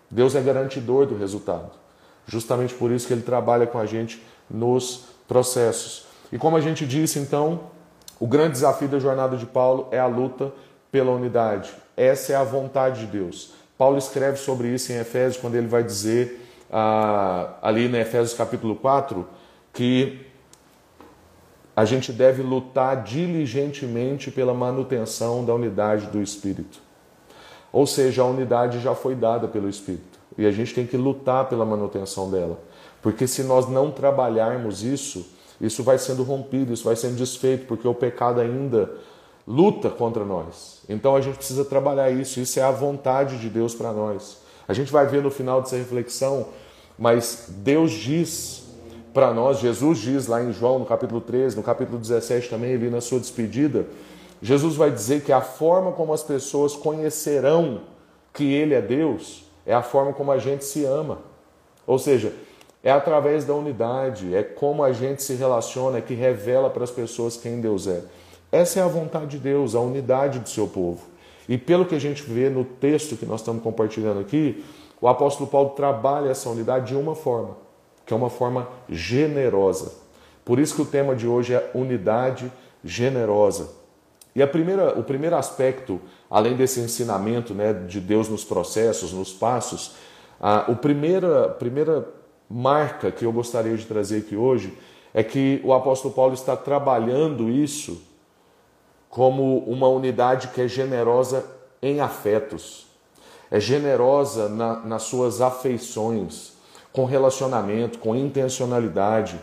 Deus 0.09 0.35
é 0.35 0.41
garantidor 0.41 1.05
do 1.05 1.17
resultado. 1.17 1.71
Justamente 2.27 2.73
por 2.73 2.91
isso 2.91 3.07
que 3.07 3.13
ele 3.13 3.21
trabalha 3.21 3.67
com 3.67 3.77
a 3.77 3.85
gente 3.85 4.21
nos 4.49 5.05
processos. 5.27 6.05
E 6.31 6.37
como 6.37 6.57
a 6.57 6.61
gente 6.61 6.85
disse, 6.85 7.19
então, 7.19 7.61
o 8.19 8.27
grande 8.27 8.53
desafio 8.53 8.87
da 8.87 8.99
jornada 8.99 9.35
de 9.37 9.45
Paulo 9.45 9.87
é 9.91 9.99
a 9.99 10.07
luta 10.07 10.51
pela 10.91 11.11
unidade. 11.11 11.71
Essa 11.97 12.33
é 12.33 12.35
a 12.35 12.43
vontade 12.43 13.01
de 13.01 13.07
Deus. 13.07 13.53
Paulo 13.77 13.97
escreve 13.97 14.37
sobre 14.37 14.67
isso 14.69 14.91
em 14.91 14.95
Efésios, 14.95 15.41
quando 15.41 15.55
ele 15.55 15.67
vai 15.67 15.83
dizer, 15.83 16.47
ah, 16.71 17.55
ali 17.61 17.87
em 17.87 17.95
Efésios 17.97 18.33
capítulo 18.33 18.75
4, 18.75 19.27
que 19.73 20.19
a 21.75 21.83
gente 21.85 22.13
deve 22.13 22.43
lutar 22.43 23.03
diligentemente 23.03 24.29
pela 24.29 24.53
manutenção 24.53 25.43
da 25.43 25.53
unidade 25.53 26.05
do 26.07 26.21
Espírito. 26.21 26.79
Ou 27.71 27.87
seja, 27.87 28.21
a 28.21 28.25
unidade 28.25 28.79
já 28.79 28.93
foi 28.93 29.15
dada 29.15 29.47
pelo 29.47 29.67
Espírito 29.67 30.19
e 30.37 30.45
a 30.45 30.51
gente 30.51 30.73
tem 30.73 30.85
que 30.85 30.95
lutar 30.95 31.49
pela 31.49 31.65
manutenção 31.65 32.29
dela. 32.29 32.59
Porque 33.01 33.27
se 33.27 33.43
nós 33.43 33.67
não 33.67 33.91
trabalharmos 33.91 34.83
isso, 34.83 35.25
isso 35.59 35.83
vai 35.83 35.97
sendo 35.97 36.23
rompido, 36.23 36.71
isso 36.73 36.83
vai 36.83 36.95
sendo 36.95 37.15
desfeito, 37.15 37.65
porque 37.65 37.87
o 37.87 37.93
pecado 37.93 38.39
ainda 38.39 38.91
luta 39.47 39.89
contra 39.89 40.23
nós. 40.23 40.81
Então 40.87 41.15
a 41.15 41.21
gente 41.21 41.37
precisa 41.37 41.65
trabalhar 41.65 42.11
isso, 42.11 42.39
isso 42.39 42.59
é 42.59 42.63
a 42.63 42.71
vontade 42.71 43.39
de 43.39 43.49
Deus 43.49 43.73
para 43.73 43.91
nós. 43.91 44.37
A 44.67 44.73
gente 44.73 44.91
vai 44.91 45.05
ver 45.07 45.21
no 45.21 45.31
final 45.31 45.61
dessa 45.61 45.75
reflexão, 45.75 46.47
mas 46.97 47.47
Deus 47.49 47.91
diz 47.91 48.62
para 49.13 49.31
nós, 49.31 49.59
Jesus 49.59 49.99
diz 49.99 50.27
lá 50.27 50.41
em 50.41 50.51
João, 50.51 50.79
no 50.79 50.85
capítulo 50.85 51.21
13, 51.21 51.55
no 51.55 51.61
capítulo 51.61 51.99
17 51.99 52.49
também, 52.49 52.73
ali 52.73 52.89
na 52.89 52.99
sua 52.99 53.19
despedida, 53.19 53.85
Jesus 54.41 54.75
vai 54.75 54.89
dizer 54.89 55.21
que 55.21 55.31
a 55.31 55.39
forma 55.39 55.91
como 55.91 56.11
as 56.13 56.23
pessoas 56.23 56.75
conhecerão 56.75 57.81
que 58.33 58.51
Ele 58.51 58.73
é 58.73 58.81
Deus 58.81 59.45
é 59.65 59.73
a 59.73 59.83
forma 59.83 60.13
como 60.13 60.31
a 60.31 60.39
gente 60.39 60.65
se 60.65 60.83
ama. 60.83 61.19
Ou 61.85 61.99
seja, 61.99 62.33
é 62.83 62.91
através 62.91 63.45
da 63.45 63.53
unidade, 63.53 64.35
é 64.35 64.41
como 64.41 64.83
a 64.83 64.91
gente 64.91 65.21
se 65.21 65.35
relaciona, 65.35 65.99
é 65.99 66.01
que 66.01 66.15
revela 66.15 66.69
para 66.69 66.83
as 66.83 66.91
pessoas 66.91 67.37
quem 67.37 67.61
Deus 67.61 67.87
é. 67.87 68.01
Essa 68.51 68.79
é 68.79 68.83
a 68.83 68.87
vontade 68.87 69.27
de 69.27 69.37
Deus, 69.37 69.75
a 69.75 69.79
unidade 69.79 70.39
do 70.39 70.49
seu 70.49 70.67
povo. 70.67 71.01
E 71.47 71.57
pelo 71.57 71.85
que 71.85 71.95
a 71.95 71.99
gente 71.99 72.23
vê 72.23 72.49
no 72.49 72.65
texto 72.65 73.15
que 73.15 73.25
nós 73.25 73.41
estamos 73.41 73.63
compartilhando 73.63 74.19
aqui, 74.19 74.65
o 74.99 75.07
apóstolo 75.07 75.49
Paulo 75.49 75.69
trabalha 75.69 76.29
essa 76.29 76.49
unidade 76.49 76.87
de 76.87 76.95
uma 76.95 77.15
forma 77.15 77.62
que 78.05 78.13
é 78.13 78.17
uma 78.17 78.29
forma 78.29 78.67
generosa. 78.89 79.93
Por 80.43 80.59
isso 80.59 80.75
que 80.75 80.81
o 80.81 80.85
tema 80.85 81.15
de 81.15 81.27
hoje 81.27 81.53
é 81.53 81.71
unidade 81.73 82.51
generosa. 82.83 83.69
E 84.35 84.45
primeira, 84.47 84.97
o 84.97 85.03
primeiro 85.03 85.35
aspecto, 85.35 86.01
além 86.29 86.55
desse 86.55 86.79
ensinamento 86.79 87.53
né, 87.53 87.71
de 87.71 87.99
Deus 87.99 88.27
nos 88.27 88.43
processos, 88.43 89.13
nos 89.13 89.31
passos, 89.31 89.95
a, 90.39 90.71
a 90.71 90.75
primeira, 90.75 91.49
primeira 91.49 92.07
marca 92.49 93.11
que 93.11 93.25
eu 93.25 93.31
gostaria 93.31 93.77
de 93.77 93.85
trazer 93.85 94.19
aqui 94.19 94.35
hoje 94.35 94.77
é 95.13 95.23
que 95.23 95.61
o 95.63 95.73
apóstolo 95.73 96.13
Paulo 96.13 96.33
está 96.33 96.57
trabalhando 96.57 97.49
isso 97.49 98.01
como 99.09 99.59
uma 99.59 99.87
unidade 99.87 100.47
que 100.47 100.61
é 100.61 100.67
generosa 100.67 101.45
em 101.81 101.99
afetos, 101.99 102.87
é 103.51 103.59
generosa 103.59 104.49
na, 104.49 104.79
nas 104.79 105.03
suas 105.03 105.39
afeições, 105.39 106.52
com 106.93 107.05
relacionamento, 107.05 107.97
com 107.97 108.15
intencionalidade. 108.15 109.39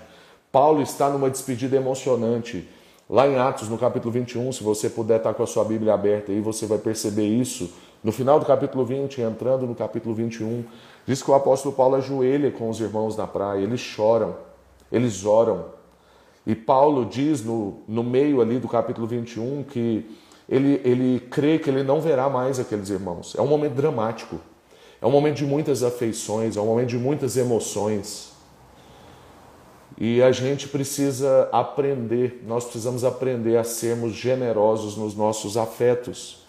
Paulo 0.51 0.81
está 0.81 1.11
numa 1.11 1.29
despedida 1.29 1.77
emocionante. 1.77 2.67
Lá 3.09 3.27
em 3.27 3.37
Atos, 3.37 3.69
no 3.69 3.77
capítulo 3.77 4.13
21, 4.13 4.53
se 4.53 4.63
você 4.63 4.89
puder 4.89 5.19
estar 5.19 5.35
com 5.35 5.43
a 5.43 5.47
sua 5.47 5.65
Bíblia 5.65 5.93
aberta 5.93 6.31
aí, 6.31 6.41
você 6.41 6.65
vai 6.65 6.79
perceber 6.79 7.27
isso. 7.27 7.71
No 8.03 8.13
final 8.13 8.39
do 8.39 8.47
capítulo 8.47 8.85
20, 8.85 9.21
entrando 9.21 9.67
no 9.67 9.75
capítulo 9.75 10.15
21, 10.15 10.65
diz 11.05 11.23
que 11.23 11.31
o 11.31 11.35
apóstolo 11.35 11.75
Paulo 11.75 11.97
ajoelha 11.97 12.53
com 12.53 12.71
os 12.71 12.81
irmãos 12.81 13.17
na 13.17 13.27
praia, 13.27 13.61
eles 13.61 13.81
choram, 13.81 14.37
eles 14.91 15.25
oram. 15.27 15.67
E 16.47 16.55
Paulo 16.55 17.05
diz 17.05 17.45
no, 17.45 17.83
no 17.87 18.03
meio 18.03 18.41
ali 18.41 18.59
do 18.59 18.69
capítulo 18.69 19.07
21 19.07 19.65
que 19.65 20.09
ele, 20.49 20.81
ele 20.85 21.21
crê 21.31 21.59
que 21.59 21.69
ele 21.69 21.83
não 21.83 22.01
verá 22.01 22.29
mais 22.29 22.59
aqueles 22.59 22.91
irmãos. 22.91 23.35
É 23.37 23.43
um 23.43 23.47
momento 23.47 23.75
dramático. 23.75 24.41
É 25.01 25.07
um 25.07 25.11
momento 25.11 25.37
de 25.37 25.47
muitas 25.47 25.83
afeições, 25.83 26.57
é 26.57 26.61
um 26.61 26.67
momento 26.67 26.89
de 26.89 26.99
muitas 26.99 27.37
emoções. 27.37 28.33
E 29.99 30.23
a 30.23 30.31
gente 30.33 30.69
precisa 30.69 31.49
aprender, 31.53 32.43
nós 32.47 32.65
precisamos 32.65 33.05
aprender 33.05 33.57
a 33.57 33.65
sermos 33.65 34.13
generosos 34.13 34.97
nos 34.97 35.15
nossos 35.15 35.57
afetos. 35.57 36.41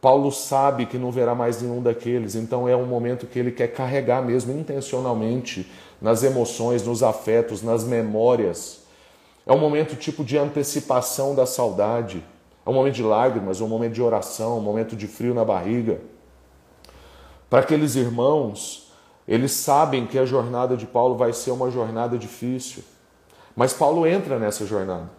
Paulo 0.00 0.32
sabe 0.32 0.86
que 0.86 0.98
não 0.98 1.12
verá 1.12 1.34
mais 1.34 1.62
nenhum 1.62 1.80
daqueles, 1.80 2.34
então 2.34 2.68
é 2.68 2.74
um 2.74 2.86
momento 2.86 3.26
que 3.26 3.38
ele 3.38 3.52
quer 3.52 3.68
carregar 3.68 4.20
mesmo 4.20 4.52
intencionalmente 4.52 5.70
nas 6.00 6.24
emoções, 6.24 6.84
nos 6.84 7.02
afetos, 7.04 7.62
nas 7.62 7.84
memórias. 7.84 8.80
É 9.46 9.52
um 9.52 9.58
momento 9.58 9.96
tipo 9.96 10.24
de 10.24 10.36
antecipação 10.36 11.34
da 11.34 11.46
saudade. 11.46 12.22
É 12.64 12.70
um 12.70 12.74
momento 12.74 12.94
de 12.94 13.02
lágrimas, 13.02 13.60
um 13.60 13.68
momento 13.68 13.92
de 13.92 14.02
oração, 14.02 14.58
um 14.58 14.60
momento 14.60 14.96
de 14.96 15.06
frio 15.06 15.34
na 15.34 15.44
barriga. 15.44 16.00
Para 17.52 17.60
aqueles 17.60 17.96
irmãos, 17.96 18.90
eles 19.28 19.52
sabem 19.52 20.06
que 20.06 20.18
a 20.18 20.24
jornada 20.24 20.74
de 20.74 20.86
Paulo 20.86 21.18
vai 21.18 21.34
ser 21.34 21.50
uma 21.50 21.70
jornada 21.70 22.16
difícil, 22.16 22.82
mas 23.54 23.74
Paulo 23.74 24.06
entra 24.06 24.38
nessa 24.38 24.64
jornada. 24.64 25.10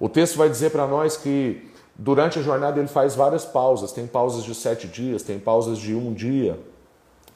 O 0.00 0.08
texto 0.08 0.36
vai 0.36 0.48
dizer 0.48 0.70
para 0.70 0.88
nós 0.88 1.16
que 1.16 1.70
durante 1.94 2.40
a 2.40 2.42
jornada 2.42 2.80
ele 2.80 2.88
faz 2.88 3.14
várias 3.14 3.44
pausas, 3.44 3.92
tem 3.92 4.08
pausas 4.08 4.42
de 4.42 4.56
sete 4.56 4.88
dias, 4.88 5.22
tem 5.22 5.38
pausas 5.38 5.78
de 5.78 5.94
um 5.94 6.12
dia, 6.12 6.58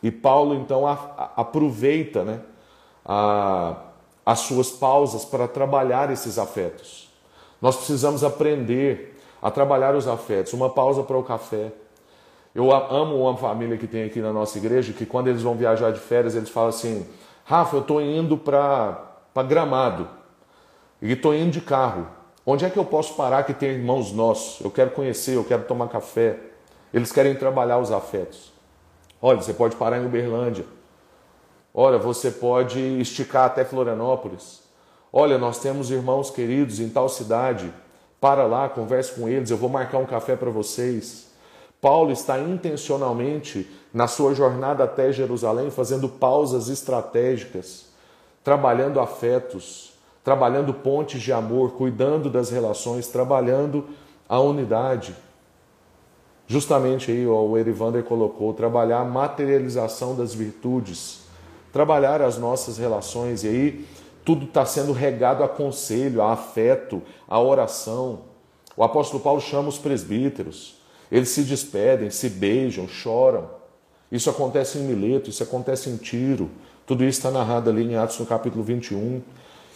e 0.02 0.11
Paulo 0.11 0.56
então 0.56 0.88
a, 0.88 0.95
a, 0.95 1.42
aproveita 1.42 2.25
né, 2.25 2.40
a, 3.04 3.76
as 4.26 4.40
suas 4.40 4.73
pausas 4.73 5.25
para 5.25 5.47
trabalhar 5.47 6.11
esses 6.11 6.37
afetos. 6.37 7.09
Nós 7.62 7.76
precisamos 7.76 8.25
aprender 8.25 9.21
a 9.40 9.52
trabalhar 9.52 9.95
os 9.95 10.09
afetos, 10.09 10.52
uma 10.52 10.68
pausa 10.68 11.04
para 11.04 11.16
o 11.16 11.23
café, 11.23 11.71
eu 12.56 12.72
amo 12.72 13.20
uma 13.20 13.36
família 13.36 13.76
que 13.76 13.86
tem 13.86 14.04
aqui 14.04 14.18
na 14.18 14.32
nossa 14.32 14.56
igreja 14.56 14.90
que 14.94 15.04
quando 15.04 15.28
eles 15.28 15.42
vão 15.42 15.54
viajar 15.54 15.92
de 15.92 16.00
férias, 16.00 16.34
eles 16.34 16.48
falam 16.48 16.70
assim: 16.70 17.06
Rafa, 17.44 17.76
eu 17.76 17.82
estou 17.82 18.00
indo 18.00 18.38
para 18.38 18.98
Gramado 19.46 20.08
e 21.02 21.12
estou 21.12 21.34
indo 21.34 21.50
de 21.50 21.60
carro. 21.60 22.06
Onde 22.46 22.64
é 22.64 22.70
que 22.70 22.78
eu 22.78 22.84
posso 22.84 23.14
parar 23.14 23.42
que 23.42 23.52
tem 23.52 23.72
irmãos 23.72 24.10
nossos? 24.10 24.64
Eu 24.64 24.70
quero 24.70 24.92
conhecer, 24.92 25.36
eu 25.36 25.44
quero 25.44 25.64
tomar 25.64 25.88
café. 25.88 26.38
Eles 26.94 27.12
querem 27.12 27.34
trabalhar 27.34 27.76
os 27.76 27.92
afetos. 27.92 28.50
Olha, 29.20 29.42
você 29.42 29.52
pode 29.52 29.76
parar 29.76 29.98
em 29.98 30.06
Uberlândia. 30.06 30.64
Olha, 31.75 31.98
você 31.98 32.30
pode 32.30 32.80
esticar 32.80 33.44
até 33.44 33.66
Florianópolis. 33.66 34.62
Olha, 35.12 35.36
nós 35.36 35.58
temos 35.58 35.90
irmãos 35.90 36.30
queridos 36.30 36.80
em 36.80 36.88
tal 36.88 37.10
cidade. 37.10 37.70
Para 38.18 38.46
lá, 38.46 38.66
converse 38.66 39.12
com 39.12 39.28
eles, 39.28 39.50
eu 39.50 39.58
vou 39.58 39.68
marcar 39.68 39.98
um 39.98 40.06
café 40.06 40.34
para 40.36 40.48
vocês. 40.48 41.26
Paulo 41.80 42.11
está 42.12 42.38
intencionalmente 42.38 43.71
na 43.92 44.06
sua 44.06 44.35
jornada 44.35 44.85
até 44.85 45.12
Jerusalém 45.12 45.71
fazendo 45.71 46.09
pausas 46.09 46.68
estratégicas, 46.68 47.87
trabalhando 48.42 49.00
afetos, 49.00 49.92
trabalhando 50.25 50.75
pontes 50.75 51.21
de 51.23 51.33
amor, 51.33 51.73
cuidando 51.73 52.28
das 52.28 52.50
relações, 52.50 53.09
trabalhando 53.09 53.87
a 54.28 54.40
unidade. 54.40 55.14
Justamente 56.47 57.11
aí 57.11 57.26
ó, 57.26 57.42
o 57.42 57.56
Erivander 57.56 58.04
colocou 58.04 58.52
trabalhar 58.54 59.00
a 59.00 59.04
materialização 59.04 60.14
das 60.14 60.35
virtudes, 60.35 61.21
trabalhar 61.73 62.23
as 62.23 62.38
nossas 62.38 62.78
relações. 62.78 63.45
E 63.45 63.49
aí 63.49 63.87
tudo 64.25 64.47
está 64.47 64.64
sendo 64.64 64.92
regado 64.92 65.45
a 65.45 65.49
conselho, 65.49 66.23
a 66.23 66.33
afeto, 66.33 67.02
a 67.28 67.40
oração. 67.40 68.21
O 68.76 68.83
apóstolo 68.83 69.23
Paulo 69.23 69.40
chama 69.40 69.68
os 69.68 69.78
presbíteros. 69.78 70.76
Eles 71.10 71.28
se 71.28 71.42
despedem, 71.42 72.10
se 72.10 72.28
beijam, 72.28 72.88
choram. 72.88 73.48
Isso 74.10 74.30
acontece 74.30 74.78
em 74.78 74.82
Mileto, 74.82 75.30
isso 75.30 75.42
acontece 75.42 75.90
em 75.90 75.96
Tiro. 75.96 76.50
Tudo 76.86 77.04
isso 77.04 77.18
está 77.18 77.30
narrado 77.30 77.70
ali 77.70 77.82
em 77.82 77.96
Atos 77.96 78.18
no 78.18 78.26
capítulo 78.26 78.62
21. 78.62 79.20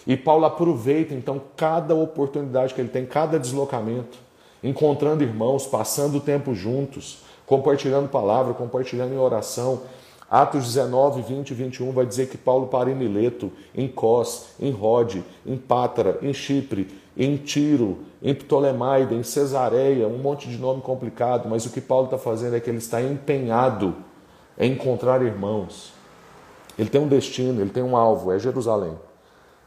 E 0.07 0.17
Paulo 0.17 0.45
aproveita 0.45 1.15
então 1.15 1.41
cada 1.57 1.95
oportunidade 1.95 2.73
que 2.75 2.81
ele 2.81 2.89
tem, 2.89 3.05
cada 3.05 3.39
deslocamento, 3.39 4.19
encontrando 4.63 5.23
irmãos, 5.23 5.67
passando 5.67 6.19
o 6.19 6.21
tempo 6.21 6.55
juntos, 6.55 7.19
compartilhando 7.47 8.09
palavra, 8.09 8.55
compartilhando 8.55 9.13
em 9.13 9.19
oração. 9.19 9.83
Atos 10.31 10.65
19, 10.67 11.23
20 11.23 11.51
e 11.51 11.55
21 11.55 11.91
vai 11.91 12.07
dizer 12.07 12.29
que 12.29 12.39
Paulo 12.39 12.69
para 12.69 12.91
em 12.91 12.95
Mileto, 12.95 13.51
em 13.75 13.89
Cós, 13.89 14.55
em 14.61 14.71
Rode, 14.71 15.25
em 15.45 15.57
Pátara, 15.57 16.19
em 16.23 16.33
Chipre, 16.33 16.87
em 17.17 17.37
Tiro, 17.37 17.99
em 18.23 18.35
Ptolemaida, 18.35 19.15
em 19.15 19.23
Cesareia, 19.23 20.07
um 20.07 20.19
monte 20.19 20.49
de 20.49 20.57
nome 20.59 20.83
complicado, 20.83 21.49
mas 21.49 21.67
o 21.67 21.71
que 21.71 21.81
Paulo 21.81 22.07
está 22.07 22.19
fazendo 22.19 22.57
é 22.57 22.61
que 22.61 22.71
ele 22.71 22.79
está 22.79 23.03
empenhado 23.03 23.95
em 24.59 24.73
encontrar 24.73 25.23
irmãos. 25.23 25.93
Ele 26.79 26.89
tem 26.89 27.01
um 27.01 27.09
destino, 27.09 27.61
ele 27.61 27.71
tem 27.71 27.83
um 27.83 27.97
alvo, 27.97 28.33
é 28.33 28.39
Jerusalém 28.39 28.97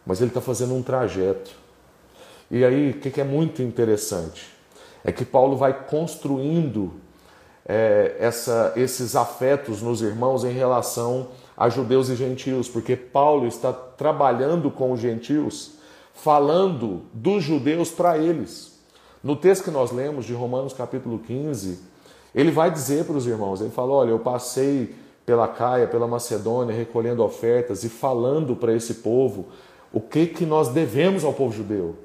mas 0.05 0.19
ele 0.19 0.29
está 0.29 0.41
fazendo 0.41 0.73
um 0.73 0.81
trajeto. 0.81 1.51
E 2.51 2.63
aí, 2.63 2.91
o 2.91 2.99
que 2.99 3.19
é 3.19 3.23
muito 3.23 3.61
interessante? 3.61 4.51
É 5.03 5.11
que 5.11 5.25
Paulo 5.25 5.55
vai 5.55 5.85
construindo 5.85 6.93
é, 7.65 8.15
essa, 8.19 8.73
esses 8.75 9.15
afetos 9.15 9.81
nos 9.81 10.01
irmãos 10.01 10.43
em 10.43 10.51
relação 10.51 11.29
a 11.55 11.69
judeus 11.69 12.09
e 12.09 12.15
gentios, 12.15 12.67
porque 12.67 12.95
Paulo 12.95 13.47
está 13.47 13.71
trabalhando 13.71 14.69
com 14.69 14.91
os 14.91 14.99
gentios, 14.99 15.75
falando 16.13 17.01
dos 17.13 17.43
judeus 17.43 17.89
para 17.89 18.17
eles. 18.17 18.79
No 19.23 19.35
texto 19.35 19.63
que 19.63 19.71
nós 19.71 19.91
lemos 19.91 20.25
de 20.25 20.33
Romanos 20.33 20.73
capítulo 20.73 21.19
15, 21.19 21.79
ele 22.33 22.51
vai 22.51 22.71
dizer 22.71 23.05
para 23.05 23.15
os 23.15 23.27
irmãos, 23.27 23.61
ele 23.61 23.69
fala, 23.69 23.93
olha, 23.93 24.09
eu 24.09 24.19
passei 24.19 24.95
pela 25.25 25.47
Caia, 25.47 25.87
pela 25.87 26.07
Macedônia, 26.07 26.75
recolhendo 26.75 27.23
ofertas 27.23 27.83
e 27.83 27.89
falando 27.89 28.55
para 28.55 28.73
esse 28.73 28.95
povo 28.95 29.47
o 29.91 30.01
que, 30.01 30.25
que 30.25 30.45
nós 30.45 30.69
devemos 30.69 31.23
ao 31.23 31.33
povo 31.33 31.53
judeu. 31.53 31.95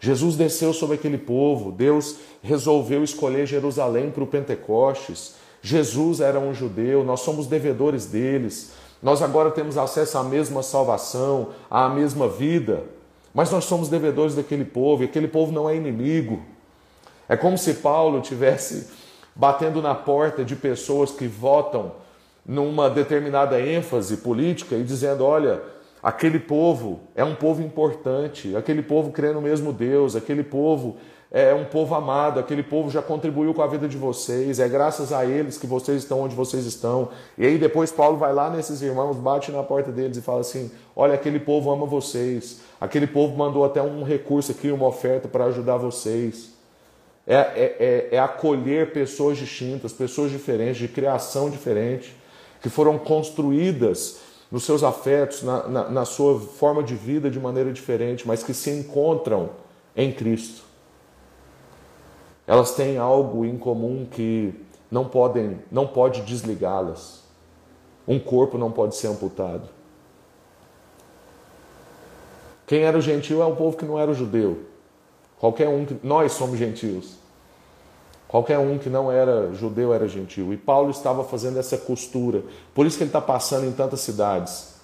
Jesus 0.00 0.34
desceu 0.34 0.72
sobre 0.72 0.96
aquele 0.96 1.18
povo, 1.18 1.70
Deus 1.70 2.16
resolveu 2.42 3.04
escolher 3.04 3.46
Jerusalém 3.46 4.10
para 4.10 4.24
o 4.24 4.26
Pentecostes. 4.26 5.34
Jesus 5.62 6.20
era 6.20 6.40
um 6.40 6.54
judeu, 6.54 7.04
nós 7.04 7.20
somos 7.20 7.46
devedores 7.46 8.06
deles. 8.06 8.72
Nós 9.02 9.22
agora 9.22 9.50
temos 9.50 9.78
acesso 9.78 10.18
à 10.18 10.24
mesma 10.24 10.62
salvação, 10.62 11.48
à 11.70 11.88
mesma 11.88 12.28
vida, 12.28 12.84
mas 13.32 13.50
nós 13.50 13.64
somos 13.64 13.88
devedores 13.88 14.34
daquele 14.34 14.64
povo 14.64 15.02
e 15.02 15.06
aquele 15.06 15.28
povo 15.28 15.52
não 15.52 15.68
é 15.68 15.76
inimigo. 15.76 16.42
É 17.28 17.36
como 17.36 17.56
se 17.56 17.74
Paulo 17.74 18.20
tivesse 18.20 18.88
batendo 19.34 19.80
na 19.80 19.94
porta 19.94 20.44
de 20.44 20.56
pessoas 20.56 21.10
que 21.10 21.26
votam 21.26 21.92
numa 22.44 22.90
determinada 22.90 23.60
ênfase 23.60 24.16
política 24.18 24.74
e 24.74 24.82
dizendo: 24.82 25.24
olha, 25.24 25.62
Aquele 26.02 26.38
povo 26.38 27.00
é 27.14 27.22
um 27.22 27.34
povo 27.34 27.62
importante, 27.62 28.56
aquele 28.56 28.82
povo 28.82 29.12
crê 29.12 29.32
no 29.32 29.42
mesmo 29.42 29.70
Deus, 29.70 30.16
aquele 30.16 30.42
povo 30.42 30.96
é 31.32 31.54
um 31.54 31.64
povo 31.64 31.94
amado, 31.94 32.40
aquele 32.40 32.62
povo 32.62 32.90
já 32.90 33.00
contribuiu 33.00 33.54
com 33.54 33.62
a 33.62 33.66
vida 33.68 33.86
de 33.86 33.96
vocês, 33.96 34.58
é 34.58 34.68
graças 34.68 35.12
a 35.12 35.24
eles 35.24 35.56
que 35.56 35.66
vocês 35.66 36.02
estão 36.02 36.22
onde 36.22 36.34
vocês 36.34 36.66
estão. 36.66 37.10
E 37.38 37.46
aí 37.46 37.56
depois 37.56 37.92
Paulo 37.92 38.16
vai 38.16 38.32
lá 38.32 38.50
nesses 38.50 38.82
irmãos, 38.82 39.16
bate 39.16 39.52
na 39.52 39.62
porta 39.62 39.92
deles 39.92 40.16
e 40.16 40.22
fala 40.22 40.40
assim: 40.40 40.72
Olha, 40.96 41.14
aquele 41.14 41.38
povo 41.38 41.70
ama 41.70 41.86
vocês, 41.86 42.62
aquele 42.80 43.06
povo 43.06 43.36
mandou 43.36 43.64
até 43.64 43.80
um 43.80 44.02
recurso 44.02 44.50
aqui, 44.50 44.72
uma 44.72 44.88
oferta 44.88 45.28
para 45.28 45.44
ajudar 45.44 45.76
vocês. 45.76 46.50
É, 47.24 47.34
é, 47.34 47.76
é, 47.78 48.16
é 48.16 48.18
acolher 48.18 48.92
pessoas 48.92 49.38
distintas, 49.38 49.92
pessoas 49.92 50.32
diferentes, 50.32 50.78
de 50.78 50.88
criação 50.88 51.48
diferente, 51.48 52.16
que 52.60 52.68
foram 52.68 52.98
construídas 52.98 54.18
nos 54.50 54.64
seus 54.64 54.82
afetos, 54.82 55.44
na, 55.44 55.68
na, 55.68 55.88
na 55.90 56.04
sua 56.04 56.40
forma 56.40 56.82
de 56.82 56.96
vida 56.96 57.30
de 57.30 57.38
maneira 57.38 57.72
diferente, 57.72 58.26
mas 58.26 58.42
que 58.42 58.52
se 58.52 58.70
encontram 58.70 59.50
em 59.94 60.10
Cristo. 60.10 60.69
Elas 62.50 62.72
têm 62.72 62.98
algo 62.98 63.44
em 63.44 63.56
comum 63.56 64.04
que 64.10 64.52
não 64.90 65.04
podem, 65.04 65.60
não 65.70 65.86
pode 65.86 66.22
desligá-las. 66.22 67.22
Um 68.08 68.18
corpo 68.18 68.58
não 68.58 68.72
pode 68.72 68.96
ser 68.96 69.06
amputado. 69.06 69.68
Quem 72.66 72.82
era 72.82 72.98
o 72.98 73.00
gentil 73.00 73.40
é 73.40 73.44
o 73.44 73.54
povo 73.54 73.76
que 73.76 73.84
não 73.84 73.96
era 73.96 74.10
o 74.10 74.14
judeu. 74.14 74.64
Qualquer 75.38 75.68
um 75.68 75.86
que 75.86 75.96
nós 76.02 76.32
somos 76.32 76.58
gentios. 76.58 77.12
Qualquer 78.26 78.58
um 78.58 78.78
que 78.78 78.90
não 78.90 79.12
era 79.12 79.54
judeu 79.54 79.94
era 79.94 80.08
gentil. 80.08 80.52
E 80.52 80.56
Paulo 80.56 80.90
estava 80.90 81.22
fazendo 81.22 81.56
essa 81.56 81.78
costura. 81.78 82.42
Por 82.74 82.84
isso 82.84 82.96
que 82.96 83.04
ele 83.04 83.10
está 83.10 83.20
passando 83.20 83.64
em 83.68 83.72
tantas 83.72 84.00
cidades. 84.00 84.74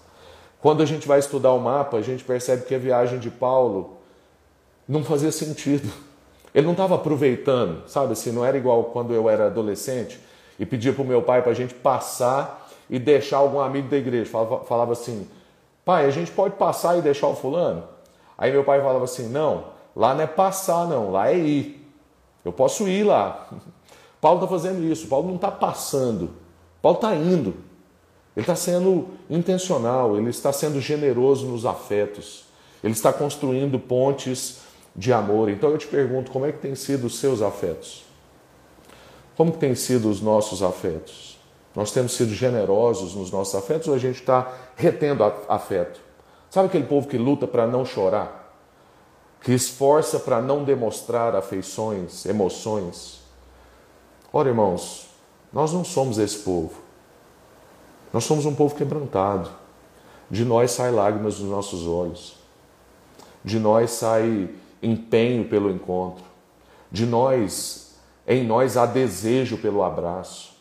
Quando 0.61 0.85
a 0.85 0.87
gente 0.87 1.09
vai 1.09 1.19
estudar 1.19 1.53
o 1.53 1.59
mapa, 1.59 1.97
a 1.97 2.03
gente 2.03 2.23
percebe 2.23 2.65
que 2.65 2.77
a 2.77 2.79
viagem 2.79 3.19
de 3.19 3.29
Paulo 3.29 3.97
não 4.87 5.03
fazia 5.03 5.33
sentido. 5.33 6.06
Ele 6.57 6.65
não 6.65 6.73
estava 6.73 6.95
aproveitando, 6.95 7.87
sabe 7.87 8.15
assim, 8.15 8.33
não 8.33 8.43
era 8.43 8.57
igual 8.57 8.85
quando 8.85 9.13
eu 9.13 9.29
era 9.29 9.45
adolescente 9.45 10.19
e 10.59 10.65
pedia 10.65 10.91
para 10.91 11.03
o 11.03 11.07
meu 11.07 11.21
pai 11.21 11.43
para 11.43 11.51
a 11.53 11.55
gente 11.55 11.75
passar 11.75 12.67
e 12.89 12.99
deixar 12.99 13.37
algum 13.37 13.61
amigo 13.61 13.89
da 13.89 13.99
igreja. 13.99 14.31
Falava, 14.31 14.65
falava 14.65 14.93
assim, 14.93 15.29
pai, 15.85 16.07
a 16.07 16.11
gente 16.11 16.31
pode 16.31 16.55
passar 16.55 16.97
e 16.97 17.03
deixar 17.03 17.27
o 17.27 17.37
fulano? 17.37 17.85
Aí 18.39 18.51
meu 18.51 18.65
pai 18.65 18.81
falava 18.81 19.05
assim, 19.05 19.29
não, 19.29 19.65
lá 19.95 20.15
não 20.15 20.23
é 20.23 20.27
passar 20.27 20.87
não, 20.87 21.11
lá 21.11 21.31
é 21.31 21.37
ir. 21.37 21.87
Eu 22.43 22.55
posso 22.55 22.89
ir 22.89 23.05
lá. 23.05 23.51
Paulo 24.19 24.39
está 24.43 24.49
fazendo 24.49 24.83
isso. 24.83 25.09
Paulo 25.09 25.29
não 25.29 25.37
está 25.37 25.51
passando. 25.51 26.31
Paulo 26.81 26.97
está 26.97 27.15
indo. 27.15 27.51
Ele 28.35 28.45
está 28.45 28.57
sendo 28.57 29.09
intencional, 29.29 30.17
ele 30.17 30.31
está 30.31 30.51
sendo 30.55 30.81
generoso 30.81 31.47
nos 31.47 31.67
afetos. 31.67 32.47
Ele 32.83 32.95
está 32.95 33.13
construindo 33.13 33.79
pontes 33.79 34.65
de 34.97 35.13
amor. 35.13 35.49
Então 35.49 35.71
eu 35.71 35.79
te 35.79 35.87
pergunto, 35.87 36.31
como 36.31 36.47
é 36.47 36.53
que 36.53 36.59
tem 36.59 36.75
sido 36.75 37.07
os 37.07 37.19
seus 37.19 37.43
afetos? 37.43 38.05
Como 39.37 39.53
que 39.53 39.59
tem 39.59 39.75
sido 39.75 40.09
os 40.09 40.21
nossos 40.21 40.63
afetos? 40.63 41.39
Nós 41.75 41.93
temos 41.93 42.13
sido 42.13 42.33
generosos 42.35 43.15
nos 43.15 43.31
nossos 43.31 43.55
afetos 43.55 43.87
ou 43.87 43.95
a 43.95 43.99
gente 43.99 44.21
está 44.21 44.51
retendo 44.75 45.23
afeto? 45.49 46.01
Sabe 46.49 46.69
aquele 46.69 46.87
povo 46.87 47.07
que 47.07 47.19
luta 47.19 47.47
para 47.47 47.67
não 47.67 47.85
chorar? 47.85 48.47
que 49.47 49.53
esforça 49.53 50.19
para 50.19 50.43
não 50.43 50.65
demonstrar 50.65 51.37
afeições, 51.37 52.27
emoções. 52.27 53.21
Ora, 54.33 54.49
irmãos, 54.49 55.07
nós 55.53 55.73
não 55.73 55.85
somos 55.85 56.19
esse 56.19 56.39
povo. 56.39 56.81
Nós 58.13 58.25
somos 58.25 58.45
um 58.45 58.53
povo 58.53 58.75
quebrantado. 58.75 59.49
De 60.29 60.45
nós 60.45 60.73
sai 60.73 60.91
lágrimas 60.91 61.37
dos 61.37 61.49
nossos 61.49 61.87
olhos. 61.87 62.37
De 63.45 63.61
nós 63.61 63.93
sai 63.93 64.51
empenho 64.87 65.45
pelo 65.45 65.71
encontro. 65.71 66.25
De 66.91 67.05
nós, 67.05 67.97
em 68.27 68.45
nós 68.45 68.77
há 68.77 68.87
desejo 68.87 69.59
pelo 69.59 69.83
abraço. 69.83 70.55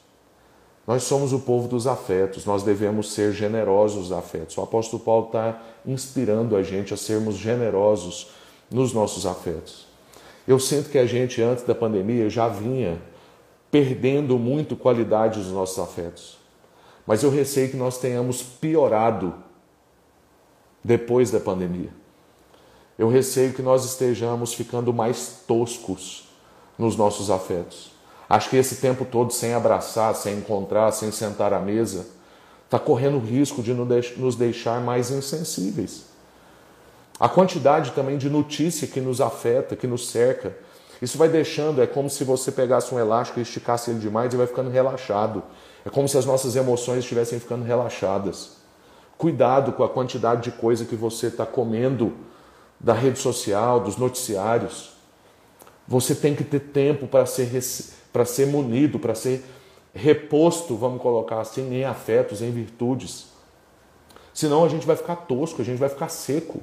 Nós 0.87 1.03
somos 1.03 1.33
o 1.33 1.39
povo 1.39 1.67
dos 1.67 1.87
afetos, 1.87 2.45
nós 2.45 2.61
devemos 2.61 3.11
ser 3.11 3.31
generosos 3.31 4.11
afetos. 4.11 4.55
O 4.57 4.61
apóstolo 4.61 5.01
Paulo 5.01 5.27
está 5.27 5.59
inspirando 5.85 6.55
a 6.55 6.61
gente 6.61 6.93
a 6.93 6.97
sermos 6.97 7.35
generosos 7.35 8.31
nos 8.69 8.93
nossos 8.93 9.25
afetos. 9.25 9.87
Eu 10.47 10.59
sinto 10.59 10.89
que 10.89 10.97
a 10.99 11.05
gente, 11.05 11.41
antes 11.41 11.63
da 11.63 11.73
pandemia, 11.73 12.29
já 12.29 12.47
vinha 12.47 13.01
perdendo 13.71 14.37
muito 14.37 14.75
qualidade 14.75 15.39
dos 15.39 15.51
nossos 15.51 15.79
afetos. 15.79 16.37
Mas 17.05 17.23
eu 17.23 17.31
receio 17.31 17.69
que 17.69 17.77
nós 17.77 17.97
tenhamos 17.97 18.43
piorado 18.43 19.33
depois 20.83 21.31
da 21.31 21.39
pandemia. 21.39 21.89
Eu 22.97 23.09
receio 23.09 23.53
que 23.53 23.61
nós 23.61 23.83
estejamos 23.83 24.53
ficando 24.53 24.93
mais 24.93 25.41
toscos 25.47 26.29
nos 26.77 26.95
nossos 26.95 27.29
afetos. 27.29 27.91
Acho 28.29 28.49
que 28.49 28.57
esse 28.57 28.77
tempo 28.77 29.05
todo 29.05 29.31
sem 29.31 29.53
abraçar, 29.53 30.15
sem 30.15 30.37
encontrar, 30.37 30.91
sem 30.91 31.11
sentar 31.11 31.53
à 31.53 31.59
mesa, 31.59 32.07
está 32.63 32.79
correndo 32.79 33.17
o 33.17 33.19
risco 33.19 33.61
de 33.61 33.73
nos 33.73 34.35
deixar 34.35 34.81
mais 34.81 35.11
insensíveis. 35.11 36.05
A 37.19 37.29
quantidade 37.29 37.91
também 37.91 38.17
de 38.17 38.29
notícia 38.29 38.87
que 38.87 38.99
nos 38.99 39.21
afeta, 39.21 39.75
que 39.75 39.87
nos 39.87 40.09
cerca. 40.09 40.55
Isso 41.01 41.17
vai 41.17 41.29
deixando, 41.29 41.81
é 41.81 41.87
como 41.87 42.09
se 42.09 42.23
você 42.23 42.51
pegasse 42.51 42.93
um 42.93 42.99
elástico 42.99 43.39
e 43.39 43.43
esticasse 43.43 43.91
ele 43.91 43.99
demais 43.99 44.33
e 44.33 44.37
vai 44.37 44.47
ficando 44.47 44.69
relaxado. 44.69 45.43
É 45.85 45.89
como 45.89 46.07
se 46.07 46.17
as 46.17 46.25
nossas 46.25 46.55
emoções 46.55 46.99
estivessem 46.99 47.39
ficando 47.39 47.63
relaxadas. 47.63 48.57
Cuidado 49.17 49.71
com 49.73 49.83
a 49.83 49.89
quantidade 49.89 50.41
de 50.43 50.51
coisa 50.57 50.83
que 50.83 50.95
você 50.95 51.27
está 51.27 51.45
comendo 51.45 52.13
da 52.85 52.93
rede 52.93 53.17
social, 53.17 53.79
dos 53.79 53.97
noticiários. 53.97 54.91
Você 55.87 56.13
tem 56.13 56.35
que 56.35 56.43
ter 56.43 56.59
tempo 56.59 57.07
para 57.07 57.25
ser, 57.25 57.49
para 58.13 58.23
ser 58.25 58.45
munido, 58.45 58.99
para 58.99 59.15
ser 59.15 59.43
reposto, 59.91 60.75
vamos 60.75 61.01
colocar 61.01 61.41
assim, 61.41 61.73
em 61.73 61.83
afetos, 61.83 62.43
em 62.43 62.51
virtudes. 62.51 63.29
Senão 64.31 64.63
a 64.63 64.69
gente 64.69 64.85
vai 64.85 64.95
ficar 64.95 65.15
tosco, 65.15 65.63
a 65.63 65.65
gente 65.65 65.79
vai 65.79 65.89
ficar 65.89 66.09
seco. 66.09 66.61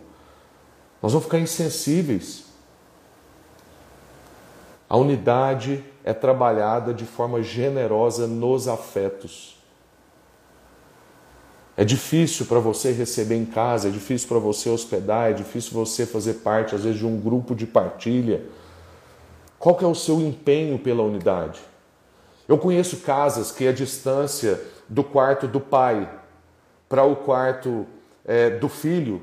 Nós 1.03 1.11
vamos 1.11 1.25
ficar 1.25 1.41
insensíveis. 1.41 2.45
A 4.89 4.97
unidade 4.97 5.83
é 6.05 6.13
trabalhada 6.13 6.95
de 6.95 7.05
forma 7.05 7.43
generosa 7.43 8.29
nos 8.29 8.69
afetos. 8.69 9.61
É 11.83 11.85
difícil 11.85 12.47
para 12.47 12.61
você 12.61 12.93
receber 12.93 13.35
em 13.35 13.45
casa, 13.45 13.89
é 13.89 13.91
difícil 13.91 14.29
para 14.29 14.39
você 14.39 14.71
hospedar, 14.71 15.31
é 15.31 15.33
difícil 15.33 15.73
você 15.73 16.07
fazer 16.07 16.35
parte, 16.35 16.77
às 16.77 16.85
vezes, 16.85 17.01
de 17.01 17.05
um 17.05 17.21
grupo 17.21 17.57
de 17.57 17.67
partilha. 17.67 18.45
Qual 19.59 19.75
que 19.75 19.85
é 19.85 19.89
o 19.89 19.93
seu 19.93 20.21
empenho 20.21 20.79
pela 20.79 21.03
unidade? 21.03 21.59
Eu 22.47 22.57
conheço 22.57 22.99
casas 22.99 23.51
que 23.51 23.67
a 23.67 23.73
distância 23.73 24.63
do 24.89 25.03
quarto 25.03 25.49
do 25.49 25.59
pai 25.59 26.09
para 26.89 27.03
o 27.03 27.17
quarto 27.17 27.85
é, 28.25 28.49
do 28.49 28.69
filho 28.69 29.21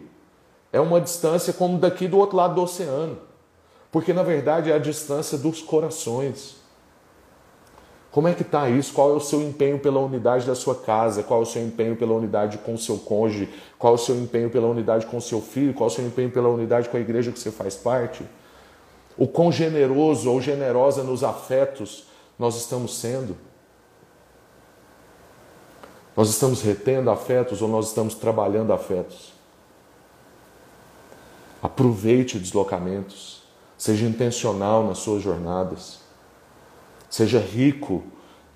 é 0.74 0.82
uma 0.82 1.00
distância 1.00 1.54
como 1.54 1.78
daqui 1.78 2.10
do 2.10 2.18
outro 2.18 2.36
lado 2.36 2.56
do 2.56 2.64
oceano. 2.64 3.20
Porque 3.90 4.12
na 4.12 4.22
verdade 4.22 4.70
é 4.70 4.76
a 4.76 4.80
distância 4.80 5.38
dos 5.38 5.62
corações. 5.62 6.58
Como 8.12 8.28
é 8.28 8.34
que 8.34 8.42
está 8.42 8.68
isso? 8.70 8.94
Qual 8.94 9.12
é 9.12 9.14
o 9.14 9.20
seu 9.20 9.42
empenho 9.42 9.78
pela 9.78 10.00
unidade 10.00 10.46
da 10.48 10.56
sua 10.56 10.74
casa? 10.76 11.22
Qual 11.22 11.42
é 11.42 11.44
o 11.44 11.46
seu 11.46 11.62
empenho 11.62 11.96
pela 11.96 12.14
unidade 12.14 12.58
com 12.58 12.74
o 12.74 12.78
seu 12.78 12.98
cônjuge? 12.98 13.50
Qual 13.78 13.94
é 13.94 13.96
o 13.96 14.00
seu 14.00 14.16
empenho 14.16 14.50
pela 14.50 14.68
unidade 14.68 15.06
com 15.06 15.18
o 15.18 15.22
seu 15.22 15.40
filho? 15.42 15.74
Qual 15.74 15.90
é 15.90 15.92
o 15.92 15.96
seu 15.96 16.06
empenho 16.06 16.32
pela 16.32 16.50
unidade 16.50 16.90
com 16.90 16.98
a 16.98 17.00
igreja 17.00 17.32
que 17.32 17.40
você 17.40 17.52
faz 17.52 17.76
parte? 17.76 18.24
O 19.16 19.28
quão 19.28 19.52
generoso 19.52 20.32
ou 20.32 20.42
generosa 20.42 21.04
nos 21.04 21.24
afetos 21.24 22.06
nós 22.38 22.56
estamos 22.56 22.98
sendo? 22.98 23.38
Nós 26.18 26.30
estamos 26.30 26.62
retendo 26.62 27.12
afetos 27.12 27.62
ou 27.62 27.68
nós 27.68 27.90
estamos 27.90 28.16
trabalhando 28.16 28.74
afetos? 28.74 29.34
Aproveite 31.62 32.40
deslocamentos, 32.40 33.44
seja 33.78 34.06
intencional 34.06 34.84
nas 34.86 34.98
suas 34.98 35.22
jornadas. 35.22 36.09
Seja 37.10 37.40
rico 37.40 38.04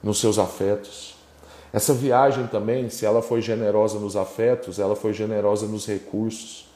nos 0.02 0.20
seus 0.20 0.38
afetos. 0.38 1.16
Essa 1.72 1.94
viagem 1.94 2.46
também, 2.48 2.90
se 2.90 3.06
ela 3.06 3.22
foi 3.22 3.42
generosa 3.42 3.98
nos 3.98 4.16
afetos, 4.16 4.78
ela 4.78 4.96
foi 4.96 5.12
generosa 5.12 5.66
nos 5.66 5.88
recursos. 5.88 6.68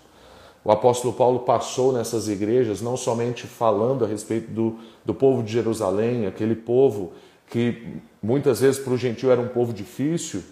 O 0.64 0.72
apóstolo 0.72 1.14
Paulo 1.14 1.40
passou 1.42 1.94
nessas 1.94 2.28
igrejas 2.28 2.82
não 2.82 2.98
somente 2.98 3.46
falando 3.46 4.04
a 4.04 4.08
respeito 4.08 4.52
do, 4.52 4.78
do 5.06 5.14
povo 5.14 5.44
de 5.44 5.54
Jerusalém, 5.54 6.26
aquele 6.26 6.56
povo 6.56 7.14
que 7.50 8.02
muitas 8.22 8.60
vezes 8.60 8.80
para 8.80 8.94
o 8.94 8.98
gentil 8.98 9.32
era 9.32 9.40
um 9.40 9.48
povo 9.48 9.72
difícil, 9.72 10.44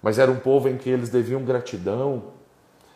mas 0.00 0.18
era 0.18 0.30
um 0.30 0.38
povo 0.38 0.68
em 0.68 0.76
que 0.76 0.88
eles 0.88 1.08
deviam 1.08 1.44
gratidão, 1.44 2.22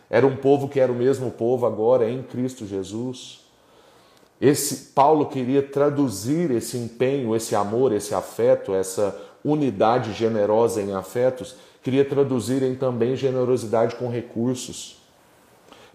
era 0.08 0.26
um 0.26 0.36
povo 0.36 0.68
que 0.68 0.80
era 0.80 0.90
o 0.90 0.94
mesmo 0.94 1.30
povo 1.30 1.66
agora 1.66 2.08
em 2.08 2.22
Cristo 2.22 2.64
Jesus. 2.64 3.45
Esse 4.40 4.92
Paulo 4.92 5.26
queria 5.26 5.62
traduzir 5.62 6.50
esse 6.50 6.76
empenho, 6.76 7.34
esse 7.34 7.54
amor, 7.54 7.92
esse 7.92 8.14
afeto, 8.14 8.74
essa 8.74 9.16
unidade 9.42 10.12
generosa 10.12 10.82
em 10.82 10.92
afetos, 10.92 11.56
queria 11.82 12.04
traduzir 12.04 12.62
em 12.62 12.74
também 12.74 13.16
generosidade 13.16 13.94
com 13.94 14.10
recursos. 14.10 15.00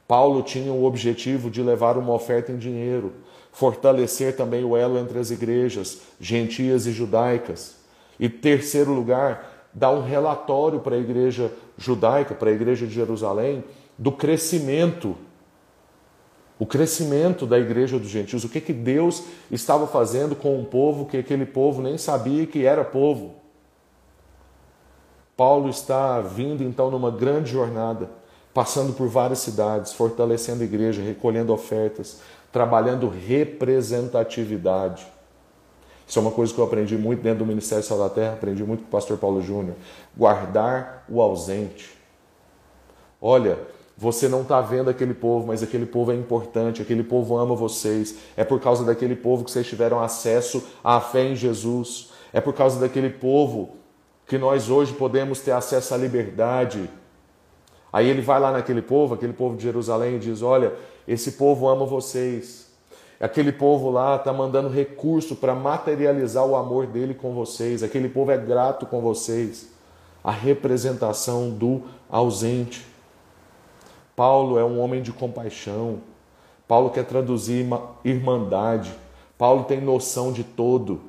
Paulo 0.07 0.41
tinha 0.41 0.73
o 0.73 0.85
objetivo 0.85 1.49
de 1.49 1.61
levar 1.61 1.97
uma 1.97 2.13
oferta 2.13 2.51
em 2.51 2.57
dinheiro, 2.57 3.13
fortalecer 3.51 4.35
também 4.35 4.63
o 4.63 4.75
elo 4.75 4.97
entre 4.97 5.19
as 5.19 5.29
igrejas, 5.29 5.99
gentias 6.19 6.87
e 6.87 6.91
judaicas. 6.91 7.75
E 8.19 8.27
terceiro 8.27 8.91
lugar, 8.93 9.69
dar 9.73 9.91
um 9.91 10.03
relatório 10.03 10.79
para 10.79 10.95
a 10.95 10.99
igreja 10.99 11.51
judaica, 11.77 12.33
para 12.33 12.49
a 12.49 12.53
igreja 12.53 12.87
de 12.87 12.93
Jerusalém, 12.93 13.63
do 13.97 14.11
crescimento 14.11 15.15
o 16.61 16.65
crescimento 16.67 17.47
da 17.47 17.57
igreja 17.57 17.97
dos 17.97 18.09
gentios, 18.09 18.43
o 18.43 18.49
que, 18.49 18.61
que 18.61 18.71
Deus 18.71 19.23
estava 19.49 19.87
fazendo 19.87 20.35
com 20.35 20.59
um 20.59 20.63
povo 20.63 21.07
que 21.07 21.17
aquele 21.17 21.43
povo 21.43 21.81
nem 21.81 21.97
sabia 21.97 22.45
que 22.45 22.67
era 22.67 22.85
povo. 22.85 23.33
Paulo 25.35 25.71
está 25.71 26.21
vindo 26.21 26.61
então 26.61 26.91
numa 26.91 27.09
grande 27.09 27.49
jornada, 27.49 28.11
passando 28.53 28.93
por 28.93 29.07
várias 29.07 29.39
cidades, 29.39 29.93
fortalecendo 29.93 30.61
a 30.61 30.65
igreja, 30.65 31.01
recolhendo 31.01 31.51
ofertas, 31.51 32.21
trabalhando 32.51 33.09
representatividade. 33.09 35.07
Isso 36.07 36.19
é 36.19 36.21
uma 36.21 36.29
coisa 36.29 36.53
que 36.53 36.59
eu 36.59 36.65
aprendi 36.65 36.95
muito 36.95 37.23
dentro 37.23 37.39
do 37.39 37.45
Ministério 37.47 37.83
Sal 37.83 37.97
da 37.97 38.07
Terra, 38.07 38.33
aprendi 38.33 38.63
muito 38.63 38.81
com 38.81 38.87
o 38.87 38.91
pastor 38.91 39.17
Paulo 39.17 39.41
Júnior. 39.41 39.77
Guardar 40.15 41.05
o 41.09 41.23
ausente. 41.23 41.89
Olha, 43.19 43.57
você 44.01 44.27
não 44.27 44.41
está 44.41 44.59
vendo 44.61 44.89
aquele 44.89 45.13
povo, 45.13 45.45
mas 45.45 45.61
aquele 45.61 45.85
povo 45.85 46.11
é 46.11 46.15
importante, 46.15 46.81
aquele 46.81 47.03
povo 47.03 47.37
ama 47.37 47.53
vocês. 47.53 48.15
É 48.35 48.43
por 48.43 48.59
causa 48.59 48.83
daquele 48.83 49.15
povo 49.15 49.45
que 49.45 49.51
vocês 49.51 49.67
tiveram 49.67 50.01
acesso 50.01 50.63
à 50.83 50.99
fé 50.99 51.25
em 51.25 51.35
Jesus. 51.35 52.09
É 52.33 52.41
por 52.41 52.51
causa 52.51 52.79
daquele 52.79 53.11
povo 53.11 53.75
que 54.25 54.39
nós 54.39 54.71
hoje 54.71 54.91
podemos 54.93 55.41
ter 55.41 55.51
acesso 55.51 55.93
à 55.93 55.97
liberdade. 55.97 56.89
Aí 57.93 58.09
ele 58.09 58.23
vai 58.23 58.39
lá 58.39 58.51
naquele 58.51 58.81
povo, 58.81 59.13
aquele 59.13 59.33
povo 59.33 59.55
de 59.55 59.61
Jerusalém, 59.61 60.15
e 60.15 60.19
diz: 60.19 60.41
Olha, 60.41 60.73
esse 61.07 61.33
povo 61.33 61.69
ama 61.69 61.85
vocês. 61.85 62.71
Aquele 63.19 63.51
povo 63.51 63.91
lá 63.91 64.15
está 64.15 64.33
mandando 64.33 64.67
recurso 64.67 65.35
para 65.35 65.53
materializar 65.53 66.43
o 66.43 66.55
amor 66.55 66.87
dele 66.87 67.13
com 67.13 67.35
vocês. 67.35 67.83
Aquele 67.83 68.09
povo 68.09 68.31
é 68.31 68.37
grato 68.37 68.87
com 68.87 68.99
vocês. 68.99 69.69
A 70.23 70.31
representação 70.31 71.51
do 71.51 71.83
ausente. 72.09 72.89
Paulo 74.21 74.59
é 74.59 74.63
um 74.63 74.79
homem 74.79 75.01
de 75.01 75.11
compaixão. 75.11 75.97
Paulo 76.67 76.91
quer 76.91 77.05
traduzir 77.05 77.65
irmandade. 78.05 78.93
Paulo 79.35 79.63
tem 79.63 79.81
noção 79.81 80.31
de 80.31 80.43
todo. 80.43 81.01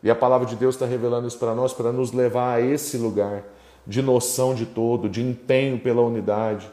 E 0.00 0.08
a 0.08 0.14
palavra 0.14 0.46
de 0.46 0.54
Deus 0.54 0.76
está 0.76 0.86
revelando 0.86 1.26
isso 1.26 1.40
para 1.40 1.56
nós, 1.56 1.72
para 1.72 1.90
nos 1.90 2.12
levar 2.12 2.54
a 2.54 2.60
esse 2.60 2.96
lugar 2.96 3.42
de 3.84 4.00
noção 4.00 4.54
de 4.54 4.64
todo, 4.64 5.08
de 5.08 5.20
empenho 5.20 5.76
pela 5.80 6.02
unidade. 6.02 6.70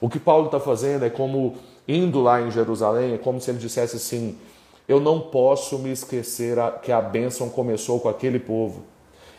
O 0.00 0.08
que 0.08 0.20
Paulo 0.20 0.46
está 0.46 0.60
fazendo 0.60 1.04
é 1.04 1.10
como 1.10 1.56
indo 1.88 2.22
lá 2.22 2.40
em 2.40 2.52
Jerusalém, 2.52 3.14
é 3.14 3.18
como 3.18 3.40
se 3.40 3.50
ele 3.50 3.58
dissesse 3.58 3.96
assim: 3.96 4.38
Eu 4.86 5.00
não 5.00 5.18
posso 5.18 5.80
me 5.80 5.90
esquecer 5.90 6.56
que 6.80 6.92
a 6.92 7.00
bênção 7.00 7.48
começou 7.48 7.98
com 7.98 8.08
aquele 8.08 8.38
povo. 8.38 8.84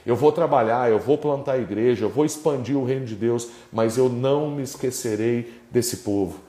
Eu 0.06 0.15
vou 0.15 0.32
trabalhar, 0.32 0.89
eu 0.89 1.00
vou 1.00 1.18
plantar 1.18 1.54
a 1.54 1.58
igreja, 1.58 2.06
eu 2.06 2.10
vou 2.10 2.26
expandir 2.26 2.78
o 2.78 2.86
reino 2.86 3.06
de 3.06 3.15
Deus, 3.15 3.50
mas 3.72 3.98
eu 3.98 4.08
não 4.08 4.52
me 4.52 4.62
esquecerei 4.62 5.62
desse 5.72 5.98
povo. 5.98 6.39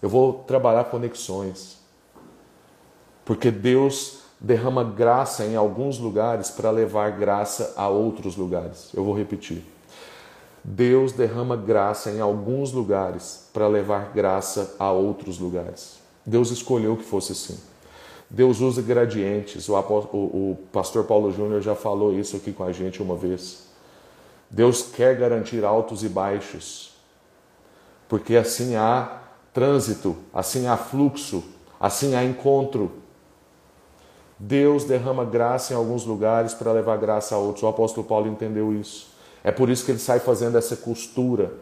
Eu 0.00 0.08
vou 0.08 0.44
trabalhar 0.46 0.84
conexões. 0.84 1.78
Porque 3.24 3.50
Deus 3.50 4.20
derrama 4.40 4.84
graça 4.84 5.44
em 5.44 5.56
alguns 5.56 5.98
lugares 5.98 6.50
para 6.50 6.70
levar 6.70 7.10
graça 7.10 7.74
a 7.76 7.88
outros 7.88 8.36
lugares. 8.36 8.90
Eu 8.94 9.02
vou 9.02 9.16
repetir. 9.16 9.64
Deus 10.62 11.12
derrama 11.12 11.56
graça 11.56 12.10
em 12.10 12.20
alguns 12.20 12.72
lugares 12.72 13.48
para 13.52 13.66
levar 13.66 14.12
graça 14.12 14.74
a 14.78 14.90
outros 14.90 15.38
lugares. 15.38 15.98
Deus 16.24 16.50
escolheu 16.50 16.96
que 16.96 17.04
fosse 17.04 17.32
assim. 17.32 17.58
Deus 18.28 18.60
usa 18.60 18.82
gradientes. 18.82 19.68
O, 19.68 19.76
apóstolo, 19.76 20.24
o, 20.24 20.58
pastor 20.72 21.04
Paulo 21.04 21.32
Júnior 21.32 21.60
já 21.60 21.74
falou 21.74 22.12
isso 22.12 22.36
aqui 22.36 22.52
com 22.52 22.64
a 22.64 22.72
gente 22.72 23.02
uma 23.02 23.16
vez. 23.16 23.66
Deus 24.50 24.82
quer 24.82 25.16
garantir 25.16 25.64
altos 25.64 26.04
e 26.04 26.08
baixos, 26.08 26.94
porque 28.08 28.36
assim 28.36 28.76
há 28.76 29.20
trânsito, 29.52 30.16
assim 30.32 30.66
há 30.66 30.76
fluxo, 30.76 31.42
assim 31.80 32.14
há 32.14 32.24
encontro. 32.24 32.92
Deus 34.38 34.84
derrama 34.84 35.24
graça 35.24 35.72
em 35.72 35.76
alguns 35.76 36.04
lugares 36.04 36.52
para 36.52 36.72
levar 36.72 36.98
graça 36.98 37.34
a 37.34 37.38
outros. 37.38 37.62
O 37.62 37.68
apóstolo 37.68 38.06
Paulo 38.06 38.28
entendeu 38.28 38.72
isso. 38.72 39.08
É 39.42 39.50
por 39.50 39.70
isso 39.70 39.84
que 39.84 39.92
ele 39.92 39.98
sai 39.98 40.20
fazendo 40.20 40.58
essa 40.58 40.76
costura. 40.76 41.54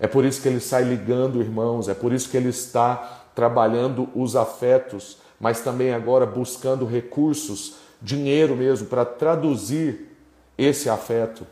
É 0.00 0.06
por 0.06 0.24
isso 0.24 0.42
que 0.42 0.48
ele 0.48 0.60
sai 0.60 0.82
ligando 0.82 1.40
irmãos. 1.40 1.88
É 1.88 1.94
por 1.94 2.12
isso 2.12 2.28
que 2.28 2.36
ele 2.36 2.48
está 2.48 3.26
trabalhando 3.34 4.08
os 4.14 4.34
afetos 4.34 5.18
mas 5.38 5.60
também 5.60 5.92
agora 5.92 6.26
buscando 6.26 6.84
recursos, 6.84 7.76
dinheiro 8.00 8.56
mesmo, 8.56 8.88
para 8.88 9.04
traduzir 9.04 10.16
esse 10.56 10.88
afeto. 10.88 11.46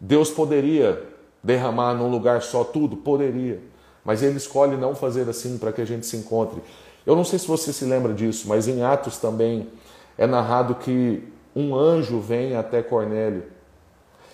Deus 0.00 0.30
poderia 0.30 1.02
derramar 1.42 1.94
num 1.94 2.10
lugar 2.10 2.42
só 2.42 2.64
tudo? 2.64 2.96
Poderia. 2.96 3.60
Mas 4.04 4.22
ele 4.22 4.36
escolhe 4.36 4.76
não 4.76 4.94
fazer 4.94 5.28
assim 5.28 5.58
para 5.58 5.72
que 5.72 5.80
a 5.80 5.84
gente 5.84 6.06
se 6.06 6.16
encontre. 6.16 6.62
Eu 7.06 7.14
não 7.14 7.24
sei 7.24 7.38
se 7.38 7.46
você 7.46 7.72
se 7.72 7.84
lembra 7.84 8.12
disso, 8.14 8.48
mas 8.48 8.66
em 8.66 8.82
Atos 8.82 9.18
também 9.18 9.68
é 10.16 10.26
narrado 10.26 10.74
que 10.76 11.22
um 11.54 11.74
anjo 11.74 12.18
vem 12.18 12.56
até 12.56 12.82
Cornélio 12.82 13.44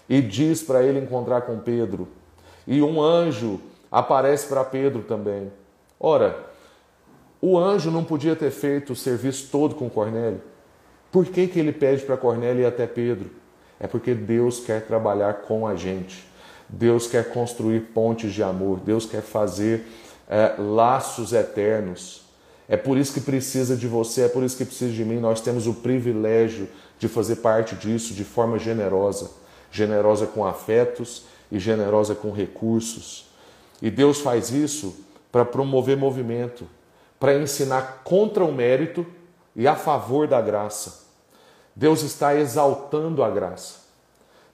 e 0.08 0.20
diz 0.20 0.62
para 0.62 0.82
ele 0.82 0.98
encontrar 0.98 1.42
com 1.42 1.58
Pedro. 1.58 2.08
E 2.66 2.80
um 2.82 3.02
anjo 3.02 3.60
aparece 3.90 4.46
para 4.46 4.64
Pedro 4.64 5.02
também. 5.02 5.52
Ora, 5.98 6.49
o 7.40 7.59
anjo 7.59 7.90
não 7.90 8.05
podia 8.05 8.37
ter 8.37 8.50
feito 8.50 8.92
o 8.92 8.96
serviço 8.96 9.48
todo 9.50 9.74
com 9.74 9.88
Cornélio. 9.88 10.40
Por 11.11 11.26
que, 11.26 11.46
que 11.46 11.59
ele 11.59 11.72
pede 11.72 12.03
para 12.05 12.16
Cornélio 12.16 12.62
ir 12.62 12.66
até 12.66 12.87
Pedro? 12.87 13.31
É 13.79 13.87
porque 13.87 14.14
Deus 14.14 14.61
quer 14.61 14.87
trabalhar 14.87 15.42
com 15.42 15.66
a 15.66 15.74
gente. 15.74 16.24
Deus 16.68 17.07
quer 17.07 17.33
construir 17.33 17.81
pontes 17.94 18.33
de 18.33 18.42
amor, 18.42 18.79
Deus 18.79 19.07
quer 19.07 19.22
fazer 19.22 19.87
é, 20.29 20.55
laços 20.59 21.33
eternos. 21.33 22.22
É 22.68 22.76
por 22.76 22.96
isso 22.96 23.12
que 23.12 23.20
precisa 23.20 23.76
de 23.76 23.88
você, 23.88 24.22
é 24.22 24.29
por 24.29 24.44
isso 24.44 24.57
que 24.57 24.64
precisa 24.64 24.92
de 24.92 25.05
mim. 25.05 25.18
Nós 25.18 25.40
temos 25.40 25.66
o 25.66 25.74
privilégio 25.74 26.68
de 26.98 27.09
fazer 27.09 27.37
parte 27.37 27.74
disso 27.74 28.14
de 28.14 28.22
forma 28.22 28.59
generosa 28.59 29.40
generosa 29.70 30.26
com 30.26 30.44
afetos 30.44 31.24
e 31.50 31.59
generosa 31.59 32.14
com 32.14 32.31
recursos. 32.31 33.26
E 33.81 33.90
Deus 33.90 34.20
faz 34.20 34.50
isso 34.50 34.94
para 35.31 35.44
promover 35.44 35.96
movimento, 35.96 36.66
para 37.20 37.37
ensinar 37.37 38.00
contra 38.02 38.42
o 38.42 38.50
mérito 38.50 39.06
e 39.54 39.68
a 39.68 39.76
favor 39.76 40.26
da 40.26 40.40
graça. 40.40 41.04
Deus 41.76 42.02
está 42.02 42.35
exaltando 42.35 43.22
a 43.22 43.30
graça. 43.30 43.80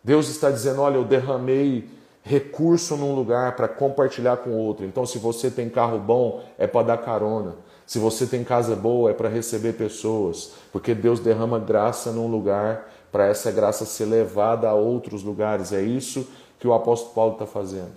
Deus 0.02 0.28
está 0.28 0.50
dizendo: 0.50 0.82
olha, 0.82 0.96
eu 0.96 1.04
derramei 1.04 1.88
recurso 2.22 2.96
num 2.96 3.14
lugar 3.14 3.54
para 3.54 3.68
compartilhar 3.68 4.38
com 4.38 4.50
outro. 4.50 4.84
Então, 4.84 5.06
se 5.06 5.16
você 5.16 5.48
tem 5.48 5.68
carro 5.68 5.98
bom, 5.98 6.42
é 6.58 6.66
para 6.66 6.88
dar 6.88 6.98
carona. 6.98 7.54
Se 7.86 8.00
você 8.00 8.26
tem 8.26 8.42
casa 8.42 8.74
boa, 8.74 9.12
é 9.12 9.14
para 9.14 9.28
receber 9.28 9.74
pessoas. 9.74 10.52
Porque 10.72 10.92
Deus 10.92 11.20
derrama 11.20 11.60
graça 11.60 12.10
num 12.10 12.26
lugar 12.26 12.92
para 13.12 13.26
essa 13.26 13.52
graça 13.52 13.86
ser 13.86 14.06
levada 14.06 14.68
a 14.68 14.74
outros 14.74 15.22
lugares. 15.22 15.72
É 15.72 15.80
isso 15.80 16.26
que 16.58 16.66
o 16.66 16.74
apóstolo 16.74 17.14
Paulo 17.14 17.32
está 17.34 17.46
fazendo. 17.46 17.92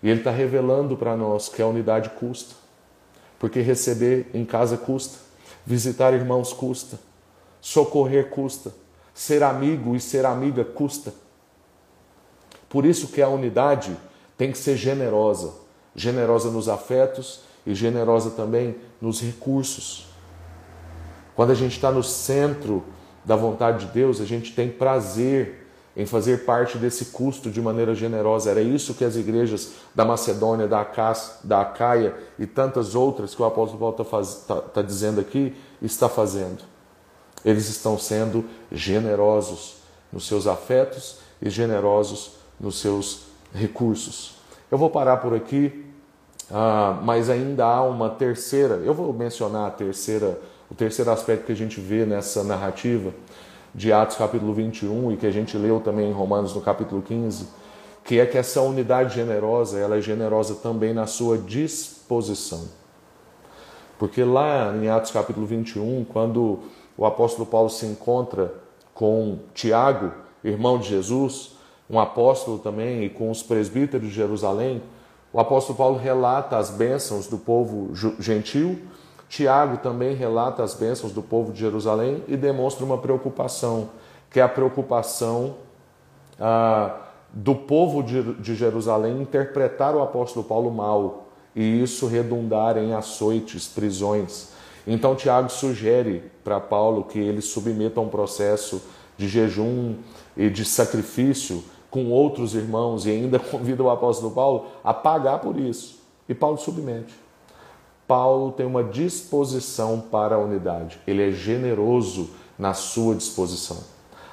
E 0.00 0.08
ele 0.08 0.20
está 0.20 0.30
revelando 0.30 0.96
para 0.96 1.16
nós 1.16 1.48
que 1.48 1.60
a 1.60 1.66
unidade 1.66 2.10
custa. 2.10 2.65
Porque 3.38 3.60
receber 3.60 4.30
em 4.32 4.44
casa 4.44 4.76
custa, 4.76 5.18
visitar 5.64 6.14
irmãos 6.14 6.52
custa, 6.52 6.98
socorrer 7.60 8.30
custa, 8.30 8.72
ser 9.12 9.42
amigo 9.42 9.94
e 9.94 10.00
ser 10.00 10.24
amiga 10.24 10.64
custa. 10.64 11.12
Por 12.68 12.84
isso 12.84 13.08
que 13.08 13.22
a 13.22 13.28
unidade 13.28 13.96
tem 14.36 14.52
que 14.52 14.58
ser 14.58 14.76
generosa, 14.76 15.52
generosa 15.94 16.50
nos 16.50 16.68
afetos 16.68 17.40
e 17.66 17.74
generosa 17.74 18.30
também 18.30 18.76
nos 19.00 19.20
recursos. 19.20 20.06
Quando 21.34 21.50
a 21.50 21.54
gente 21.54 21.72
está 21.72 21.90
no 21.90 22.02
centro 22.02 22.84
da 23.24 23.36
vontade 23.36 23.86
de 23.86 23.92
Deus, 23.92 24.20
a 24.20 24.24
gente 24.24 24.54
tem 24.54 24.70
prazer 24.70 25.65
em 25.96 26.04
fazer 26.04 26.44
parte 26.44 26.76
desse 26.76 27.06
custo 27.06 27.50
de 27.50 27.60
maneira 27.62 27.94
generosa. 27.94 28.50
Era 28.50 28.60
isso 28.60 28.92
que 28.92 29.04
as 29.04 29.16
igrejas 29.16 29.72
da 29.94 30.04
Macedônia, 30.04 30.68
da, 30.68 30.82
Acás, 30.82 31.38
da 31.42 31.62
Acaia 31.62 32.14
e 32.38 32.46
tantas 32.46 32.94
outras 32.94 33.34
que 33.34 33.40
o 33.40 33.46
apóstolo 33.46 33.78
Paulo 33.78 34.22
está 34.22 34.54
tá, 34.54 34.60
tá 34.60 34.82
dizendo 34.82 35.20
aqui, 35.20 35.56
está 35.80 36.08
fazendo. 36.08 36.62
Eles 37.42 37.68
estão 37.68 37.98
sendo 37.98 38.44
generosos 38.70 39.76
nos 40.12 40.26
seus 40.26 40.46
afetos 40.46 41.18
e 41.40 41.48
generosos 41.48 42.32
nos 42.60 42.78
seus 42.78 43.22
recursos. 43.54 44.34
Eu 44.70 44.76
vou 44.76 44.90
parar 44.90 45.18
por 45.18 45.34
aqui, 45.34 45.86
ah, 46.50 46.98
mas 47.02 47.30
ainda 47.30 47.64
há 47.64 47.82
uma 47.82 48.10
terceira, 48.10 48.76
eu 48.76 48.92
vou 48.92 49.12
mencionar 49.12 49.68
a 49.68 49.70
terceira 49.70 50.38
o 50.70 50.74
terceiro 50.74 51.10
aspecto 51.10 51.46
que 51.46 51.52
a 51.52 51.56
gente 51.56 51.80
vê 51.80 52.04
nessa 52.04 52.42
narrativa 52.42 53.12
de 53.76 53.92
Atos 53.92 54.16
capítulo 54.16 54.54
21 54.54 55.12
e 55.12 55.16
que 55.18 55.26
a 55.26 55.30
gente 55.30 55.54
leu 55.58 55.80
também 55.80 56.08
em 56.08 56.12
Romanos 56.12 56.54
no 56.54 56.62
capítulo 56.62 57.02
15, 57.02 57.46
que 58.02 58.18
é 58.18 58.24
que 58.24 58.38
essa 58.38 58.62
unidade 58.62 59.14
generosa, 59.14 59.78
ela 59.78 59.98
é 59.98 60.00
generosa 60.00 60.54
também 60.54 60.94
na 60.94 61.06
sua 61.06 61.36
disposição. 61.36 62.64
Porque 63.98 64.24
lá 64.24 64.74
em 64.74 64.88
Atos 64.88 65.10
capítulo 65.10 65.44
21, 65.44 66.06
quando 66.06 66.60
o 66.96 67.04
apóstolo 67.04 67.44
Paulo 67.44 67.68
se 67.68 67.84
encontra 67.84 68.54
com 68.94 69.40
Tiago, 69.52 70.10
irmão 70.42 70.78
de 70.78 70.88
Jesus, 70.88 71.52
um 71.88 72.00
apóstolo 72.00 72.58
também, 72.58 73.04
e 73.04 73.10
com 73.10 73.30
os 73.30 73.42
presbíteros 73.42 74.08
de 74.08 74.14
Jerusalém, 74.14 74.82
o 75.34 75.38
apóstolo 75.38 75.76
Paulo 75.76 75.98
relata 75.98 76.56
as 76.56 76.70
bênçãos 76.70 77.26
do 77.26 77.36
povo 77.36 77.90
gentil 78.18 78.80
Tiago 79.28 79.78
também 79.78 80.14
relata 80.14 80.62
as 80.62 80.74
bênçãos 80.74 81.12
do 81.12 81.22
povo 81.22 81.52
de 81.52 81.60
Jerusalém 81.60 82.22
e 82.28 82.36
demonstra 82.36 82.84
uma 82.84 82.98
preocupação, 82.98 83.90
que 84.30 84.38
é 84.38 84.42
a 84.42 84.48
preocupação 84.48 85.56
ah, 86.40 86.96
do 87.32 87.54
povo 87.54 88.02
de, 88.02 88.34
de 88.34 88.54
Jerusalém 88.54 89.20
interpretar 89.20 89.94
o 89.94 90.02
apóstolo 90.02 90.44
Paulo 90.44 90.70
mal 90.70 91.26
e 91.54 91.82
isso 91.82 92.06
redundar 92.06 92.76
em 92.78 92.92
açoites, 92.92 93.66
prisões. 93.66 94.50
Então 94.86 95.16
Tiago 95.16 95.48
sugere 95.48 96.30
para 96.44 96.60
Paulo 96.60 97.04
que 97.04 97.18
ele 97.18 97.40
submeta 97.40 97.98
a 97.98 98.02
um 98.02 98.08
processo 98.08 98.82
de 99.16 99.26
jejum 99.26 99.96
e 100.36 100.48
de 100.48 100.64
sacrifício 100.64 101.64
com 101.90 102.10
outros 102.10 102.54
irmãos 102.54 103.06
e 103.06 103.10
ainda 103.10 103.38
convida 103.40 103.82
o 103.82 103.90
apóstolo 103.90 104.30
Paulo 104.32 104.66
a 104.84 104.94
pagar 104.94 105.40
por 105.40 105.58
isso. 105.58 105.98
E 106.28 106.34
Paulo 106.34 106.58
submete. 106.58 107.25
Paulo 108.06 108.52
tem 108.52 108.64
uma 108.64 108.84
disposição 108.84 110.00
para 110.00 110.36
a 110.36 110.38
unidade. 110.38 111.00
Ele 111.06 111.28
é 111.28 111.32
generoso 111.32 112.30
na 112.58 112.72
sua 112.72 113.14
disposição. 113.14 113.78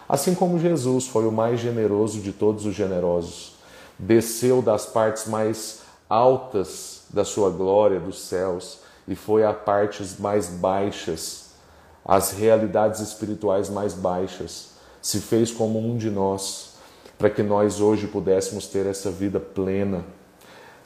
Assim 0.08 0.36
como 0.36 0.60
Jesus 0.60 1.08
foi 1.08 1.26
o 1.26 1.32
mais 1.32 1.60
generoso 1.60 2.20
de 2.20 2.32
todos 2.32 2.66
os 2.66 2.76
generosos, 2.76 3.56
desceu 3.98 4.62
das 4.62 4.86
partes 4.86 5.28
mais 5.28 5.82
altas 6.10 7.04
da 7.10 7.26
sua 7.26 7.50
glória 7.50 8.00
dos 8.00 8.22
céus 8.22 8.80
e 9.08 9.16
foi 9.16 9.44
a 9.44 9.54
partes 9.54 10.20
mais 10.20 10.48
baixas, 10.48 11.52
as 12.06 12.32
realidades 12.32 13.00
espirituais 13.00 13.70
mais 13.70 13.94
baixas, 13.94 14.72
se 15.02 15.20
fez 15.20 15.52
como 15.52 15.80
um 15.80 15.98
de 15.98 16.10
nós, 16.10 16.74
para 17.18 17.30
que 17.30 17.42
nós 17.42 17.82
hoje 17.82 18.08
pudéssemos 18.08 18.68
ter 18.68 18.86
essa 18.86 19.10
vida 19.10 19.40
plena. 19.40 20.06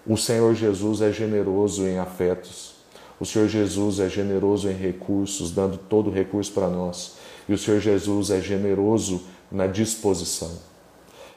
O 0.05 0.15
Senhor 0.15 0.53
Jesus 0.53 1.01
é 1.01 1.11
generoso 1.11 1.83
em 1.83 1.99
afetos. 1.99 2.76
O 3.19 3.25
Senhor 3.25 3.47
Jesus 3.47 3.99
é 3.99 4.07
generoso 4.07 4.69
em 4.69 4.73
recursos, 4.73 5.51
dando 5.51 5.77
todo 5.77 6.09
o 6.09 6.13
recurso 6.13 6.51
para 6.51 6.67
nós. 6.67 7.17
E 7.49 7.53
o 7.53 7.57
Senhor 7.57 7.79
Jesus 7.79 8.29
é 8.29 8.39
generoso 8.39 9.23
na 9.51 9.65
disposição. 9.65 10.51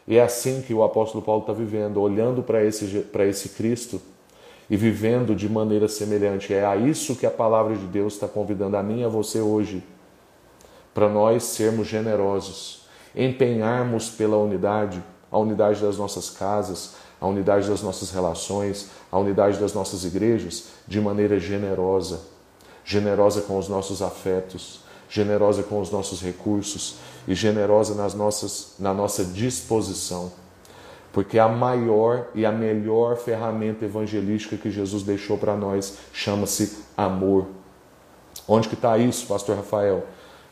E 0.06 0.16
é 0.16 0.22
assim 0.22 0.60
que 0.62 0.74
o 0.74 0.82
apóstolo 0.82 1.24
Paulo 1.24 1.42
está 1.42 1.52
vivendo, 1.52 2.00
olhando 2.00 2.42
para 2.42 2.64
esse, 2.64 3.06
esse 3.28 3.48
Cristo 3.50 4.00
e 4.68 4.76
vivendo 4.76 5.34
de 5.34 5.48
maneira 5.48 5.88
semelhante. 5.88 6.52
É 6.52 6.64
a 6.64 6.76
isso 6.76 7.16
que 7.16 7.26
a 7.26 7.30
palavra 7.30 7.74
de 7.74 7.86
Deus 7.86 8.14
está 8.14 8.28
convidando 8.28 8.76
a 8.76 8.82
mim 8.82 9.00
e 9.00 9.04
a 9.04 9.08
você 9.08 9.40
hoje, 9.40 9.82
para 10.92 11.08
nós 11.08 11.44
sermos 11.44 11.88
generosos, 11.88 12.82
empenharmos 13.14 14.10
pela 14.10 14.36
unidade, 14.36 15.02
a 15.30 15.38
unidade 15.38 15.80
das 15.80 15.96
nossas 15.96 16.28
casas, 16.28 16.94
a 17.20 17.26
unidade 17.26 17.68
das 17.68 17.82
nossas 17.82 18.10
relações, 18.10 18.88
a 19.12 19.18
unidade 19.18 19.58
das 19.58 19.74
nossas 19.74 20.04
igrejas 20.04 20.64
de 20.88 21.00
maneira 21.00 21.38
generosa, 21.38 22.20
generosa 22.84 23.42
com 23.42 23.58
os 23.58 23.68
nossos 23.68 24.00
afetos, 24.00 24.80
generosa 25.08 25.62
com 25.62 25.80
os 25.80 25.90
nossos 25.90 26.22
recursos 26.22 26.96
e 27.28 27.34
generosa 27.34 27.94
nas 27.94 28.14
nossas, 28.14 28.74
na 28.78 28.94
nossa 28.94 29.24
disposição. 29.24 30.32
Porque 31.12 31.38
a 31.38 31.48
maior 31.48 32.28
e 32.34 32.46
a 32.46 32.52
melhor 32.52 33.16
ferramenta 33.16 33.84
evangelística 33.84 34.56
que 34.56 34.70
Jesus 34.70 35.02
deixou 35.02 35.36
para 35.36 35.56
nós 35.56 35.98
chama-se 36.12 36.78
amor. 36.96 37.46
Onde 38.46 38.68
que 38.68 38.74
está 38.74 38.96
isso, 38.96 39.26
pastor 39.26 39.56
Rafael? 39.56 40.06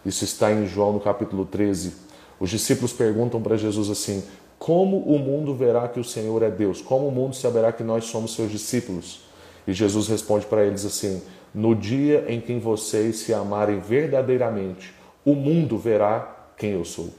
Isso 0.05 0.25
está 0.25 0.53
em 0.53 0.67
João 0.67 0.93
no 0.93 1.01
capítulo 1.01 1.45
13. 1.47 1.95
Os 2.41 2.51
discípulos 2.51 2.93
perguntam 2.93 3.41
para 3.41 3.57
Jesus 3.57 3.89
assim: 3.89 4.25
como 4.59 4.99
o 4.99 5.19
mundo 5.19 5.55
verá 5.55 5.87
que 5.87 6.01
o 6.01 6.05
Senhor 6.05 6.43
é 6.43 6.51
Deus? 6.51 6.83
Como 6.83 7.07
o 7.07 7.13
mundo 7.13 7.37
saberá 7.37 7.73
que 7.73 7.85
nós 7.85 8.07
somos 8.07 8.35
seus 8.35 8.51
discípulos? 8.51 9.21
E 9.67 9.73
Jesus 9.73 10.09
responde 10.09 10.47
para 10.47 10.65
eles 10.65 10.85
assim: 10.85 11.23
No 11.55 11.75
dia 11.75 12.25
em 12.29 12.41
que 12.41 12.59
vocês 12.59 13.21
se 13.21 13.33
amarem 13.33 13.79
verdadeiramente, 13.79 14.93
o 15.25 15.35
mundo 15.35 15.79
verá 15.79 16.51
quem 16.57 16.73
eu 16.73 16.85
sou. 16.85 17.11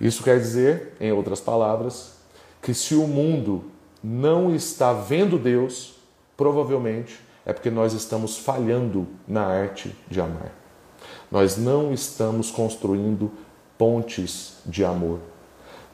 Isso 0.00 0.22
quer 0.22 0.38
dizer, 0.38 0.94
em 1.00 1.12
outras 1.12 1.40
palavras, 1.40 2.14
que 2.60 2.74
se 2.74 2.94
o 2.94 3.06
mundo 3.06 3.64
não 4.02 4.54
está 4.54 4.92
vendo 4.92 5.38
Deus, 5.38 5.94
provavelmente 6.36 7.20
é 7.44 7.52
porque 7.52 7.70
nós 7.70 7.92
estamos 7.92 8.38
falhando 8.38 9.06
na 9.28 9.44
arte 9.44 9.94
de 10.08 10.20
amar. 10.20 10.52
Nós 11.30 11.56
não 11.56 11.92
estamos 11.92 12.50
construindo 12.50 13.30
pontes 13.78 14.58
de 14.66 14.84
amor 14.84 15.20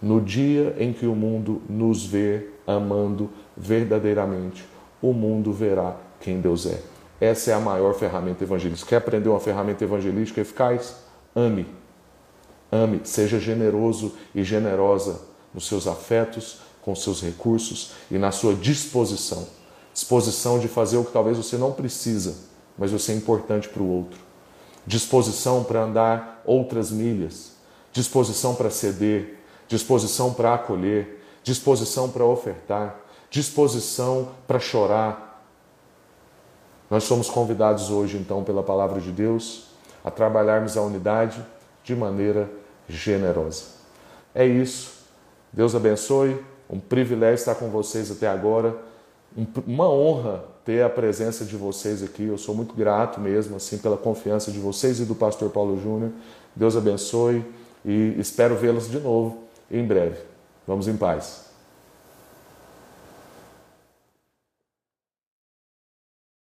no 0.01 0.21
dia 0.21 0.77
em 0.79 0.93
que 0.93 1.07
o 1.07 1.15
mundo 1.15 1.63
nos 1.69 2.05
vê 2.05 2.49
amando 2.67 3.31
verdadeiramente, 3.57 4.65
o 5.01 5.13
mundo 5.13 5.53
verá 5.53 5.97
quem 6.21 6.41
Deus 6.41 6.67
é. 6.67 6.81
Essa 7.21 7.53
é 7.53 7.55
a 7.55 7.61
maior 7.61 7.95
ferramenta 7.95 8.45
evangelística. 8.45 8.91
Quer 8.91 8.97
aprender 8.97 9.29
uma 9.29 9.41
ferramenta 9.41 9.85
evangelística 9.85 10.41
eficaz? 10.41 10.97
Ame. 11.35 11.67
Ame, 12.71 13.01
seja 13.05 13.39
generoso 13.39 14.15
e 14.35 14.43
generosa 14.43 15.21
nos 15.55 15.67
seus 15.67 15.87
afetos, 15.87 16.59
com 16.83 16.95
seus 16.95 17.23
recursos 17.23 17.93
e 18.11 18.19
na 18.19 18.31
sua 18.31 18.55
disposição. 18.55 19.47
Disposição 19.95 20.59
de 20.59 20.69
fazer 20.69 20.99
o 20.99 21.05
que 21.05 21.13
talvez 21.13 21.39
você 21.39 21.57
não 21.57 21.73
precisa, 21.73 22.37
mas 22.77 22.93
você 22.93 23.13
é 23.13 23.15
importante 23.15 23.69
para 23.69 23.83
o 23.83 23.89
outro. 23.89 24.19
Disposição 24.87 25.65
para 25.65 25.83
andar 25.83 26.43
outras 26.45 26.91
milhas. 26.91 27.53
Disposição 27.93 28.55
para 28.55 28.71
ceder, 28.71 29.36
disposição 29.69 30.33
para 30.33 30.55
acolher, 30.55 31.23
disposição 31.43 32.09
para 32.09 32.25
ofertar, 32.25 32.97
disposição 33.31 34.31
para 34.47 34.59
chorar. 34.59 35.45
Nós 36.91 37.05
somos 37.05 37.29
convidados 37.29 37.91
hoje, 37.91 38.17
então, 38.17 38.45
pela 38.45 38.63
palavra 38.63 39.01
de 39.01 39.11
Deus, 39.11 39.69
a 40.05 40.11
trabalharmos 40.11 40.77
a 40.77 40.83
unidade 40.83 41.45
de 41.83 41.95
maneira 41.95 42.49
generosa. 42.89 43.65
É 44.35 44.47
isso. 44.47 44.93
Deus 45.53 45.75
abençoe. 45.75 46.41
Um 46.69 46.79
privilégio 46.79 47.35
estar 47.35 47.55
com 47.55 47.69
vocês 47.71 48.11
até 48.11 48.29
agora. 48.29 48.77
Uma 49.67 49.89
honra 49.89 50.45
ter 50.65 50.83
a 50.83 50.89
presença 50.89 51.45
de 51.45 51.57
vocês 51.57 52.03
aqui. 52.03 52.25
Eu 52.25 52.39
sou 52.39 52.55
muito 52.55 52.75
grato 52.75 53.21
mesmo 53.21 53.57
assim 53.57 53.79
pela 53.79 53.97
confiança 53.97 54.51
de 54.51 54.59
vocês 54.59 55.01
e 55.01 55.05
do 55.05 55.15
pastor 55.15 55.51
Paulo 55.51 55.81
Júnior. 55.81 56.11
Deus 56.55 56.77
abençoe 56.77 57.45
e 57.85 58.15
espero 58.19 58.57
vê-los 58.57 58.91
de 58.91 58.99
novo 58.99 59.46
em 59.71 59.85
breve. 59.87 60.19
Vamos 60.67 60.89
em 60.89 60.97
paz. 60.97 61.46